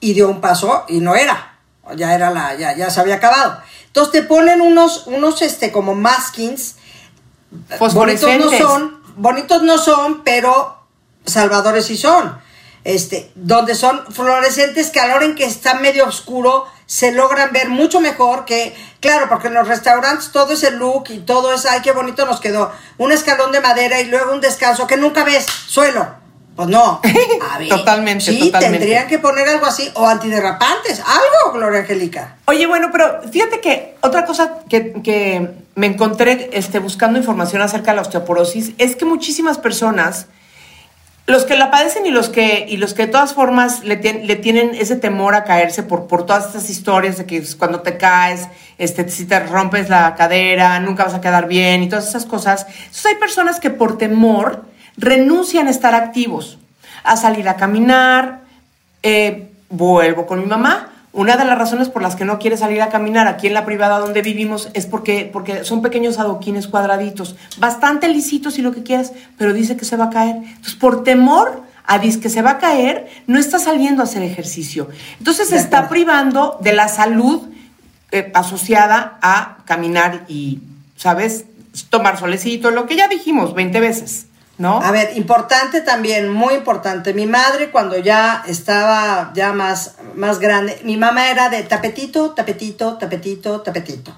y 0.00 0.14
dio 0.14 0.28
un 0.28 0.40
paso 0.40 0.84
y 0.88 0.98
no 0.98 1.14
era. 1.14 1.58
Ya 1.96 2.14
era 2.14 2.30
la, 2.30 2.54
ya, 2.54 2.74
ya 2.74 2.90
se 2.90 3.00
había 3.00 3.16
acabado. 3.16 3.58
Entonces 3.86 4.12
te 4.12 4.22
ponen 4.22 4.60
unos, 4.60 5.06
unos 5.06 5.42
este, 5.42 5.70
como 5.70 5.94
maskings 5.94 6.76
Bonitos 7.78 8.38
no 8.38 8.50
son, 8.50 9.02
bonitos 9.16 9.62
no 9.62 9.78
son, 9.78 10.24
pero 10.24 10.76
salvadores 11.24 11.86
sí 11.86 11.96
son. 11.96 12.42
Este, 12.84 13.32
donde 13.34 13.74
son 13.74 14.04
fluorescentes 14.12 14.90
que 14.90 15.00
a 15.00 15.06
la 15.06 15.14
hora 15.14 15.24
en 15.24 15.34
que 15.34 15.46
está 15.46 15.72
medio 15.72 16.06
oscuro 16.06 16.66
se 16.84 17.12
logran 17.12 17.50
ver 17.50 17.70
mucho 17.70 17.98
mejor 17.98 18.44
que, 18.44 18.76
claro, 19.00 19.26
porque 19.30 19.48
en 19.48 19.54
los 19.54 19.66
restaurantes 19.66 20.32
todo 20.32 20.52
ese 20.52 20.70
look 20.70 21.04
y 21.08 21.20
todo 21.20 21.54
eso, 21.54 21.68
ay, 21.70 21.80
qué 21.80 21.92
bonito 21.92 22.26
nos 22.26 22.40
quedó. 22.40 22.72
Un 22.98 23.10
escalón 23.10 23.52
de 23.52 23.60
madera 23.60 24.02
y 24.02 24.06
luego 24.06 24.32
un 24.32 24.42
descanso 24.42 24.86
que 24.86 24.98
nunca 24.98 25.24
ves, 25.24 25.46
suelo. 25.46 26.23
Pues 26.56 26.68
no. 26.68 27.00
A 27.52 27.58
ver, 27.58 27.68
Totalmente, 27.68 28.24
Sí, 28.24 28.38
totalmente. 28.38 28.78
tendrían 28.78 29.06
que 29.08 29.18
poner 29.18 29.48
algo 29.48 29.66
así, 29.66 29.90
o 29.94 30.06
antiderrapantes, 30.06 31.00
algo, 31.00 31.58
Gloria 31.58 31.80
Angélica. 31.80 32.36
Oye, 32.46 32.66
bueno, 32.66 32.90
pero 32.92 33.22
fíjate 33.30 33.60
que 33.60 33.96
otra 34.02 34.24
cosa 34.24 34.58
que, 34.68 34.92
que 35.02 35.50
me 35.74 35.86
encontré 35.86 36.50
este, 36.52 36.78
buscando 36.78 37.18
información 37.18 37.60
acerca 37.62 37.90
de 37.90 37.96
la 37.96 38.02
osteoporosis 38.02 38.72
es 38.78 38.94
que 38.94 39.04
muchísimas 39.04 39.58
personas, 39.58 40.26
los 41.26 41.44
que 41.44 41.56
la 41.56 41.70
padecen 41.72 42.06
y 42.06 42.10
los 42.10 42.28
que, 42.28 42.66
y 42.68 42.76
los 42.76 42.94
que 42.94 43.06
de 43.06 43.12
todas 43.12 43.34
formas 43.34 43.82
le 43.82 43.96
tienen 43.96 44.74
ese 44.74 44.94
temor 44.94 45.34
a 45.34 45.42
caerse 45.44 45.82
por, 45.82 46.06
por 46.06 46.24
todas 46.26 46.46
estas 46.46 46.70
historias 46.70 47.16
de 47.18 47.26
que 47.26 47.42
cuando 47.58 47.80
te 47.80 47.96
caes, 47.96 48.46
este, 48.78 49.08
si 49.08 49.24
te 49.24 49.40
rompes 49.40 49.88
la 49.88 50.14
cadera, 50.14 50.78
nunca 50.80 51.04
vas 51.04 51.14
a 51.14 51.20
quedar 51.20 51.48
bien 51.48 51.82
y 51.82 51.88
todas 51.88 52.06
esas 52.06 52.26
cosas. 52.26 52.66
Entonces 52.68 53.06
hay 53.06 53.14
personas 53.16 53.58
que 53.58 53.70
por 53.70 53.98
temor 53.98 54.66
renuncian 54.96 55.66
a 55.66 55.70
estar 55.70 55.94
activos, 55.94 56.58
a 57.02 57.16
salir 57.16 57.48
a 57.48 57.56
caminar, 57.56 58.40
eh, 59.02 59.50
vuelvo 59.70 60.26
con 60.26 60.40
mi 60.40 60.46
mamá. 60.46 60.90
Una 61.12 61.36
de 61.36 61.44
las 61.44 61.56
razones 61.56 61.88
por 61.88 62.02
las 62.02 62.16
que 62.16 62.24
no 62.24 62.40
quiere 62.40 62.56
salir 62.56 62.82
a 62.82 62.88
caminar 62.88 63.28
aquí 63.28 63.46
en 63.46 63.54
la 63.54 63.64
privada 63.64 64.00
donde 64.00 64.20
vivimos 64.20 64.70
es 64.74 64.86
porque, 64.86 65.30
porque 65.32 65.64
son 65.64 65.80
pequeños 65.80 66.18
adoquines 66.18 66.66
cuadraditos, 66.66 67.36
bastante 67.58 68.08
lisitos 68.08 68.58
y 68.58 68.62
lo 68.62 68.72
que 68.72 68.82
quieras, 68.82 69.12
pero 69.38 69.52
dice 69.52 69.76
que 69.76 69.84
se 69.84 69.96
va 69.96 70.06
a 70.06 70.10
caer. 70.10 70.36
Entonces, 70.36 70.74
por 70.74 71.04
temor 71.04 71.62
a 71.86 71.98
dis 71.98 72.16
que 72.16 72.30
se 72.30 72.42
va 72.42 72.52
a 72.52 72.58
caer, 72.58 73.08
no 73.26 73.38
está 73.38 73.58
saliendo 73.58 74.02
a 74.02 74.06
hacer 74.06 74.22
ejercicio. 74.22 74.88
Entonces, 75.18 75.50
se 75.50 75.56
está 75.56 75.88
privando 75.88 76.58
de 76.60 76.72
la 76.72 76.88
salud 76.88 77.42
eh, 78.10 78.32
asociada 78.34 79.18
a 79.22 79.58
caminar 79.66 80.24
y, 80.28 80.60
¿sabes? 80.96 81.44
Tomar 81.90 82.18
solecito, 82.18 82.70
lo 82.70 82.86
que 82.86 82.96
ya 82.96 83.06
dijimos 83.08 83.54
20 83.54 83.80
veces, 83.80 84.26
¿no? 84.58 84.80
A 84.80 84.90
ver, 84.90 85.16
importante 85.16 85.80
también, 85.80 86.30
muy 86.30 86.54
importante. 86.54 87.14
Mi 87.14 87.26
madre 87.26 87.70
cuando 87.70 87.98
ya 87.98 88.42
estaba 88.46 89.32
ya 89.34 89.52
más, 89.52 89.96
más 90.14 90.38
grande, 90.38 90.80
mi 90.84 90.96
mamá 90.96 91.30
era 91.30 91.48
de 91.48 91.62
tapetito, 91.62 92.30
tapetito, 92.30 92.96
tapetito, 92.98 93.60
tapetito. 93.60 94.12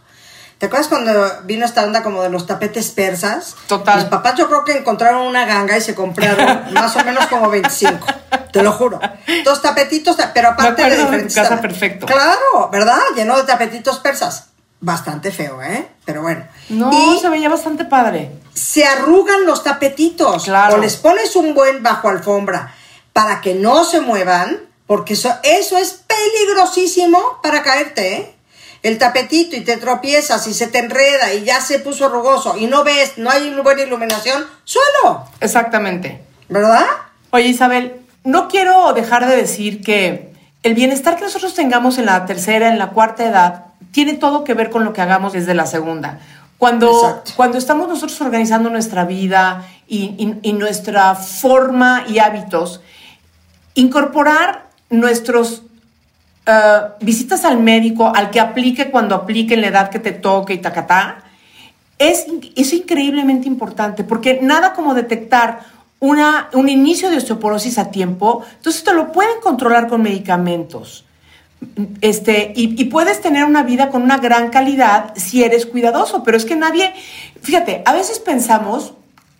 ¿Te 0.58 0.66
acuerdas 0.66 0.88
cuando 0.88 1.12
vino 1.44 1.66
esta 1.66 1.84
onda 1.84 2.02
como 2.02 2.22
de 2.22 2.30
los 2.30 2.46
tapetes 2.46 2.90
persas? 2.90 3.54
Total. 3.66 3.96
Mis 3.96 4.06
papás 4.06 4.36
yo 4.36 4.46
creo 4.48 4.64
que 4.64 4.72
encontraron 4.72 5.26
una 5.26 5.44
ganga 5.44 5.76
y 5.76 5.82
se 5.82 5.94
compraron 5.94 6.64
más 6.72 6.96
o 6.96 7.04
menos 7.04 7.26
como 7.26 7.50
25. 7.50 8.06
Te 8.52 8.62
lo 8.62 8.72
juro. 8.72 8.98
Dos 9.44 9.60
tapetitos, 9.60 10.16
pero 10.32 10.48
aparte 10.48 10.82
de 10.82 10.96
tu 10.96 11.02
diferentes 11.02 11.34
casa 11.34 11.60
perfecto. 11.60 12.06
Claro, 12.06 12.70
¿verdad? 12.72 13.00
Lleno 13.14 13.36
de 13.36 13.42
tapetitos 13.42 13.98
persas. 13.98 14.46
Bastante 14.80 15.30
feo, 15.32 15.62
¿eh? 15.62 15.88
Pero 16.04 16.22
bueno. 16.22 16.44
No, 16.68 16.90
Y- 16.92 17.18
se 17.20 17.28
veía 17.28 17.48
bastante 17.48 17.84
padre. 17.84 18.30
se 18.54 18.84
arrugan 18.84 19.44
los 19.46 19.62
tapetitos. 19.62 20.44
Claro. 20.44 20.76
O 20.76 20.78
les 20.78 20.96
pones 20.96 21.34
un 21.36 21.54
buen 21.54 21.82
bajo 21.82 22.08
alfombra 22.08 22.74
para 23.12 23.40
que 23.40 23.54
no 23.54 23.84
se 23.84 24.00
muevan, 24.00 24.60
porque 24.86 25.14
eso, 25.14 25.34
eso 25.42 25.76
es 25.78 26.02
peligrosísimo 26.06 27.40
para 27.42 27.62
caerte, 27.62 28.14
¿eh? 28.16 28.32
El 28.82 28.98
tapetito 28.98 29.56
y 29.56 29.62
te 29.62 29.76
tropiezas 29.78 30.46
y 30.46 30.54
se 30.54 30.68
te 30.68 30.78
enreda 30.78 31.32
y 31.34 31.42
ya 31.44 31.60
se 31.60 31.78
puso 31.80 32.08
rugoso 32.08 32.56
y 32.56 32.66
no 32.66 32.84
ves, 32.84 33.14
no 33.16 33.30
hay 33.30 33.52
buena 33.62 33.82
iluminación, 33.82 34.46
suelo, 34.64 35.24
Exactamente. 35.40 36.22
¿verdad? 36.48 36.84
Oye, 37.30 37.48
Isabel, 37.48 38.00
no 38.22 38.46
quiero 38.48 38.92
dejar 38.92 39.26
de 39.26 39.34
decir 39.36 39.82
que 39.82 40.32
el 40.62 40.74
bienestar 40.74 41.16
que 41.16 41.24
nosotros 41.24 41.54
tengamos 41.54 41.98
en 41.98 42.06
la 42.06 42.26
tercera, 42.26 42.68
en 42.68 42.78
la 42.78 42.90
cuarta 42.90 43.24
edad, 43.24 43.65
tiene 43.92 44.14
todo 44.14 44.44
que 44.44 44.54
ver 44.54 44.70
con 44.70 44.84
lo 44.84 44.92
que 44.92 45.00
hagamos 45.02 45.32
desde 45.32 45.54
la 45.54 45.66
segunda. 45.66 46.18
Cuando, 46.58 46.90
Exacto. 46.90 47.32
cuando 47.36 47.58
estamos 47.58 47.88
nosotros 47.88 48.18
organizando 48.20 48.70
nuestra 48.70 49.04
vida 49.04 49.66
y, 49.86 50.14
y- 50.18 50.38
y 50.42 50.52
nuestra 50.54 51.14
forma 51.14 52.04
y 52.08 52.18
hábitos, 52.18 52.80
incorporar 53.74 54.66
nuestros 54.90 55.62
eh, 56.46 56.80
visitas 57.00 57.44
al 57.44 57.58
médico, 57.58 58.12
al 58.14 58.30
que 58.30 58.40
aplique 58.40 58.90
cuando 58.90 59.14
aplique 59.14 59.54
en 59.54 59.60
la 59.62 59.66
edad 59.68 59.90
que 59.90 59.98
te 59.98 60.12
toque 60.12 60.54
y 60.54 60.58
tacatá, 60.58 61.18
es, 61.98 62.26
es 62.54 62.72
increíblemente 62.72 63.48
importante 63.48 64.04
porque 64.04 64.38
nada 64.42 64.72
como 64.74 64.94
detectar 64.94 65.60
una, 65.98 66.48
un 66.52 66.68
inicio 66.68 67.10
de 67.10 67.16
osteoporosis 67.16 67.78
a 67.78 67.90
tiempo, 67.90 68.44
entonces 68.56 68.84
te 68.84 68.92
lo 68.94 69.12
pueden 69.12 69.40
controlar 69.42 69.88
con 69.88 70.02
medicamentos. 70.02 71.04
Este, 72.00 72.52
y, 72.54 72.80
y 72.80 72.84
puedes 72.86 73.20
tener 73.20 73.44
una 73.44 73.62
vida 73.62 73.88
con 73.90 74.02
una 74.02 74.18
gran 74.18 74.50
calidad 74.50 75.12
si 75.16 75.42
eres 75.42 75.66
cuidadoso, 75.66 76.22
pero 76.22 76.36
es 76.36 76.44
que 76.44 76.56
nadie, 76.56 76.92
fíjate, 77.42 77.82
a 77.84 77.92
veces 77.92 78.18
pensamos 78.18 78.94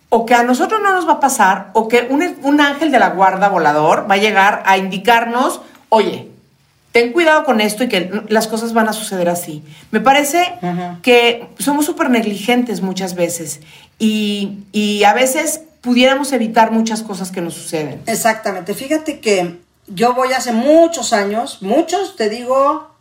o 0.09 0.25
que 0.25 0.33
a 0.33 0.43
nosotros 0.43 0.79
no 0.81 0.93
nos 0.93 1.07
va 1.07 1.13
a 1.13 1.19
pasar, 1.19 1.69
o 1.73 1.87
que 1.87 2.07
un, 2.09 2.23
un 2.43 2.61
ángel 2.61 2.91
de 2.91 2.99
la 2.99 3.09
guarda 3.09 3.49
volador 3.49 4.09
va 4.09 4.15
a 4.15 4.17
llegar 4.17 4.63
a 4.65 4.77
indicarnos, 4.77 5.61
oye, 5.89 6.29
ten 6.91 7.11
cuidado 7.11 7.43
con 7.43 7.61
esto 7.61 7.83
y 7.83 7.89
que 7.89 8.23
las 8.29 8.47
cosas 8.47 8.73
van 8.73 8.87
a 8.87 8.93
suceder 8.93 9.29
así. 9.29 9.63
Me 9.91 9.99
parece 9.99 10.53
que 11.03 11.47
somos 11.59 11.85
súper 11.85 12.09
negligentes 12.09 12.81
muchas 12.81 13.15
veces 13.15 13.59
y, 13.99 14.63
y 14.71 15.03
a 15.03 15.13
veces 15.13 15.61
pudiéramos 15.81 16.31
evitar 16.31 16.71
muchas 16.71 17.03
cosas 17.03 17.31
que 17.31 17.41
nos 17.41 17.53
suceden. 17.53 18.01
Exactamente. 18.07 18.73
Fíjate 18.73 19.19
que 19.19 19.59
yo 19.87 20.13
voy 20.13 20.33
hace 20.33 20.51
muchos 20.51 21.13
años, 21.13 21.61
muchos, 21.61 22.15
te 22.15 22.29
digo, 22.29 22.91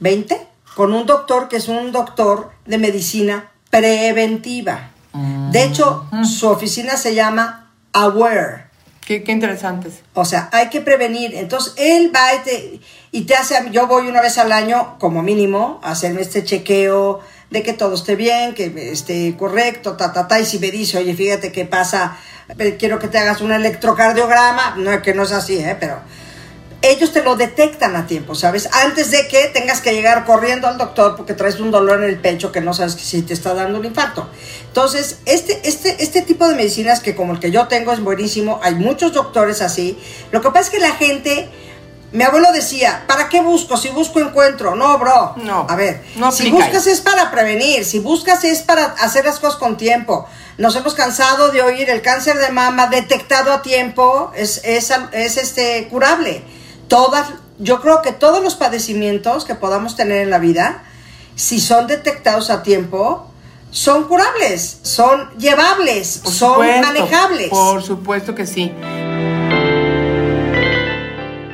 20, 0.00 0.46
con 0.74 0.92
un 0.92 1.06
doctor 1.06 1.48
que 1.48 1.56
es 1.56 1.68
un 1.68 1.92
doctor 1.92 2.50
de 2.66 2.78
medicina 2.78 3.50
preventiva. 3.70 4.90
De 5.50 5.64
hecho, 5.64 6.06
su 6.22 6.48
oficina 6.48 6.96
se 6.96 7.14
llama 7.14 7.72
Aware. 7.92 8.66
Qué, 9.04 9.24
qué 9.24 9.32
interesantes. 9.32 10.02
O 10.12 10.24
sea, 10.24 10.50
hay 10.52 10.68
que 10.68 10.80
prevenir. 10.80 11.34
Entonces, 11.34 11.72
él 11.76 12.12
va 12.14 12.34
y 12.34 12.38
te, 12.44 12.80
y 13.10 13.22
te 13.22 13.34
hace, 13.34 13.54
yo 13.72 13.86
voy 13.86 14.06
una 14.06 14.20
vez 14.20 14.36
al 14.38 14.52
año, 14.52 14.96
como 14.98 15.22
mínimo, 15.22 15.80
a 15.82 15.92
hacerme 15.92 16.20
este 16.20 16.44
chequeo 16.44 17.20
de 17.50 17.62
que 17.62 17.72
todo 17.72 17.94
esté 17.94 18.16
bien, 18.16 18.54
que 18.54 18.92
esté 18.92 19.34
correcto, 19.36 19.96
ta, 19.96 20.12
ta, 20.12 20.28
ta, 20.28 20.38
y 20.40 20.44
si 20.44 20.58
me 20.58 20.70
dice, 20.70 20.98
oye, 20.98 21.14
fíjate 21.14 21.50
qué 21.50 21.64
pasa, 21.64 22.18
quiero 22.78 22.98
que 22.98 23.08
te 23.08 23.18
hagas 23.18 23.40
un 23.40 23.52
electrocardiograma, 23.52 24.76
no 24.76 24.92
es 24.92 25.02
que 25.02 25.14
no 25.14 25.24
es 25.24 25.32
así, 25.32 25.58
¿eh? 25.58 25.76
pero 25.78 25.98
ellos 26.80 27.12
te 27.12 27.22
lo 27.22 27.34
detectan 27.34 27.96
a 27.96 28.06
tiempo, 28.06 28.34
¿sabes? 28.34 28.68
Antes 28.84 29.10
de 29.10 29.26
que 29.26 29.48
tengas 29.48 29.80
que 29.80 29.92
llegar 29.92 30.24
corriendo 30.24 30.68
al 30.68 30.78
doctor 30.78 31.16
porque 31.16 31.34
traes 31.34 31.58
un 31.58 31.70
dolor 31.70 32.02
en 32.04 32.08
el 32.08 32.18
pecho 32.20 32.52
que 32.52 32.60
no 32.60 32.72
sabes 32.72 32.92
si 32.92 33.22
te 33.22 33.34
está 33.34 33.52
dando 33.52 33.80
un 33.80 33.84
infarto. 33.84 34.28
Entonces, 34.68 35.18
este, 35.26 35.60
este, 35.68 36.02
este 36.02 36.22
tipo 36.22 36.46
de 36.48 36.54
medicinas 36.54 37.00
que 37.00 37.16
como 37.16 37.32
el 37.32 37.40
que 37.40 37.50
yo 37.50 37.66
tengo 37.66 37.92
es 37.92 38.00
buenísimo, 38.00 38.60
hay 38.62 38.76
muchos 38.76 39.12
doctores 39.12 39.60
así. 39.60 39.98
Lo 40.30 40.40
que 40.40 40.50
pasa 40.50 40.60
es 40.60 40.70
que 40.70 40.78
la 40.78 40.92
gente, 40.92 41.50
mi 42.12 42.22
abuelo 42.22 42.52
decía, 42.52 43.02
¿para 43.08 43.28
qué 43.28 43.40
busco? 43.40 43.76
Si 43.76 43.88
busco 43.88 44.20
encuentro. 44.20 44.76
No, 44.76 44.98
bro. 44.98 45.34
No. 45.38 45.66
A 45.68 45.74
ver, 45.74 46.04
no 46.14 46.30
si 46.30 46.48
buscas 46.48 46.86
es 46.86 47.00
para 47.00 47.32
prevenir, 47.32 47.84
si 47.84 47.98
buscas 47.98 48.44
es 48.44 48.62
para 48.62 48.84
hacer 48.84 49.24
las 49.24 49.40
cosas 49.40 49.58
con 49.58 49.76
tiempo. 49.76 50.28
Nos 50.58 50.74
hemos 50.74 50.94
cansado 50.94 51.50
de 51.50 51.62
oír 51.62 51.88
el 51.88 52.02
cáncer 52.02 52.36
de 52.36 52.50
mama 52.50 52.88
detectado 52.88 53.52
a 53.52 53.62
tiempo 53.62 54.32
es, 54.34 54.60
es, 54.64 54.92
es 55.12 55.36
este 55.36 55.86
curable. 55.86 56.42
Todas, 56.88 57.28
yo 57.60 57.80
creo 57.80 58.02
que 58.02 58.10
todos 58.10 58.42
los 58.42 58.56
padecimientos 58.56 59.44
que 59.44 59.54
podamos 59.54 59.94
tener 59.94 60.18
en 60.18 60.30
la 60.30 60.40
vida, 60.40 60.82
si 61.36 61.60
son 61.60 61.86
detectados 61.86 62.50
a 62.50 62.64
tiempo, 62.64 63.30
son 63.70 64.08
curables, 64.08 64.80
son 64.82 65.30
llevables, 65.38 66.22
Por 66.24 66.32
son 66.32 66.50
supuesto, 66.54 66.86
manejables. 66.88 67.48
Por 67.50 67.82
supuesto 67.84 68.34
que 68.34 68.44
sí. 68.44 68.74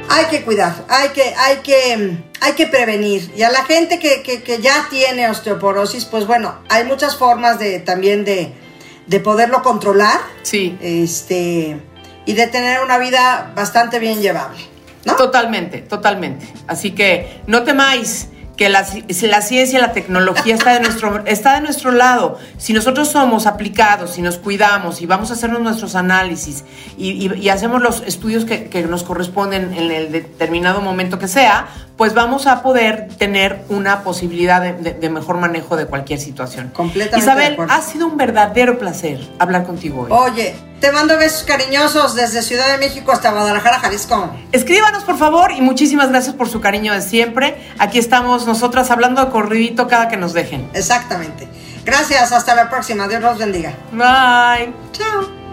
Hay 0.08 0.24
que 0.30 0.44
cuidar, 0.46 0.82
hay 0.88 1.10
que, 1.10 1.34
hay 1.36 1.56
que, 1.58 2.24
hay 2.40 2.52
que 2.54 2.66
prevenir. 2.68 3.34
Y 3.36 3.42
a 3.42 3.50
la 3.50 3.66
gente 3.66 3.98
que, 3.98 4.22
que, 4.22 4.42
que 4.42 4.62
ya 4.62 4.86
tiene 4.88 5.28
osteoporosis, 5.28 6.06
pues 6.06 6.26
bueno, 6.26 6.60
hay 6.70 6.84
muchas 6.84 7.16
formas 7.16 7.58
de 7.58 7.80
también 7.80 8.24
de, 8.24 8.63
de 9.06 9.20
poderlo 9.20 9.62
controlar. 9.62 10.20
Sí. 10.42 10.78
Este, 10.80 11.80
y 12.26 12.32
de 12.32 12.46
tener 12.46 12.82
una 12.82 12.98
vida 12.98 13.52
bastante 13.54 13.98
bien 13.98 14.20
llevable. 14.20 14.60
¿no? 15.04 15.16
Totalmente, 15.16 15.78
totalmente. 15.78 16.46
Así 16.66 16.92
que 16.92 17.42
no 17.46 17.62
temáis 17.62 18.28
que 18.56 18.68
la, 18.68 18.86
la 19.22 19.42
ciencia 19.42 19.78
y 19.78 19.82
la 19.82 19.92
tecnología 19.92 20.54
está 20.54 20.74
de, 20.74 20.80
nuestro, 20.80 21.24
está 21.26 21.54
de 21.54 21.60
nuestro 21.62 21.90
lado. 21.90 22.38
Si 22.56 22.72
nosotros 22.72 23.08
somos 23.08 23.46
aplicados, 23.46 24.12
si 24.12 24.22
nos 24.22 24.38
cuidamos 24.38 25.02
y 25.02 25.06
vamos 25.06 25.30
a 25.30 25.34
hacernos 25.34 25.60
nuestros 25.60 25.96
análisis 25.96 26.62
y, 26.96 27.10
y- 27.26 27.34
y 27.34 27.48
hacemos 27.48 27.82
los 27.82 28.02
estudios 28.06 28.44
que, 28.44 28.66
que 28.68 28.82
nos 28.84 29.02
corresponden 29.02 29.74
en 29.74 29.90
el 29.90 30.12
determinado 30.12 30.80
momento 30.80 31.18
que 31.18 31.26
sea, 31.26 31.66
pues 31.96 32.14
vamos 32.14 32.46
a 32.46 32.62
poder 32.62 33.08
tener 33.18 33.62
una 33.68 34.02
posibilidad 34.02 34.60
de, 34.62 34.72
de- 34.74 34.92
de 34.94 35.10
mejor 35.10 35.38
manejo 35.38 35.76
de 35.76 35.86
cualquier 35.86 36.20
situación. 36.20 36.70
Completamente 36.72 37.18
Isabel, 37.26 37.56
ha 37.68 37.80
sido 37.82 38.06
un 38.06 38.16
verdadero 38.16 38.78
placer 38.78 39.20
hablar 39.40 39.64
contigo 39.64 40.02
hoy. 40.02 40.10
Oye, 40.12 40.54
te 40.80 40.92
mando 40.92 41.16
besos 41.16 41.44
cariñosos 41.44 42.14
desde 42.14 42.42
Ciudad 42.42 42.68
de 42.68 42.78
México 42.78 43.12
hasta 43.12 43.30
Guadalajara, 43.30 43.78
Jalisco. 43.78 44.30
Escríbanos, 44.52 45.04
por 45.04 45.16
favor, 45.16 45.52
y 45.52 45.60
muchísimas 45.60 46.10
gracias 46.10 46.34
por 46.34 46.48
su 46.48 46.60
cariño 46.60 46.92
de 46.92 47.00
siempre. 47.00 47.56
Aquí 47.78 47.98
estamos 47.98 48.46
nosotras 48.46 48.90
hablando 48.90 49.24
de 49.24 49.30
corridito 49.30 49.88
cada 49.88 50.08
que 50.08 50.16
nos 50.16 50.32
dejen. 50.32 50.68
Exactamente. 50.74 51.48
Gracias, 51.84 52.32
hasta 52.32 52.54
la 52.54 52.68
próxima. 52.68 53.08
Dios 53.08 53.22
los 53.22 53.38
bendiga. 53.38 53.74
Bye. 53.92 54.72
Chao. 54.92 55.44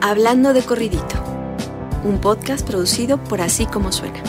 Hablando 0.00 0.52
de 0.52 0.62
corridito, 0.62 1.14
un 2.04 2.20
podcast 2.20 2.66
producido 2.66 3.16
por 3.16 3.40
Así 3.40 3.66
Como 3.66 3.92
Suena. 3.92 4.20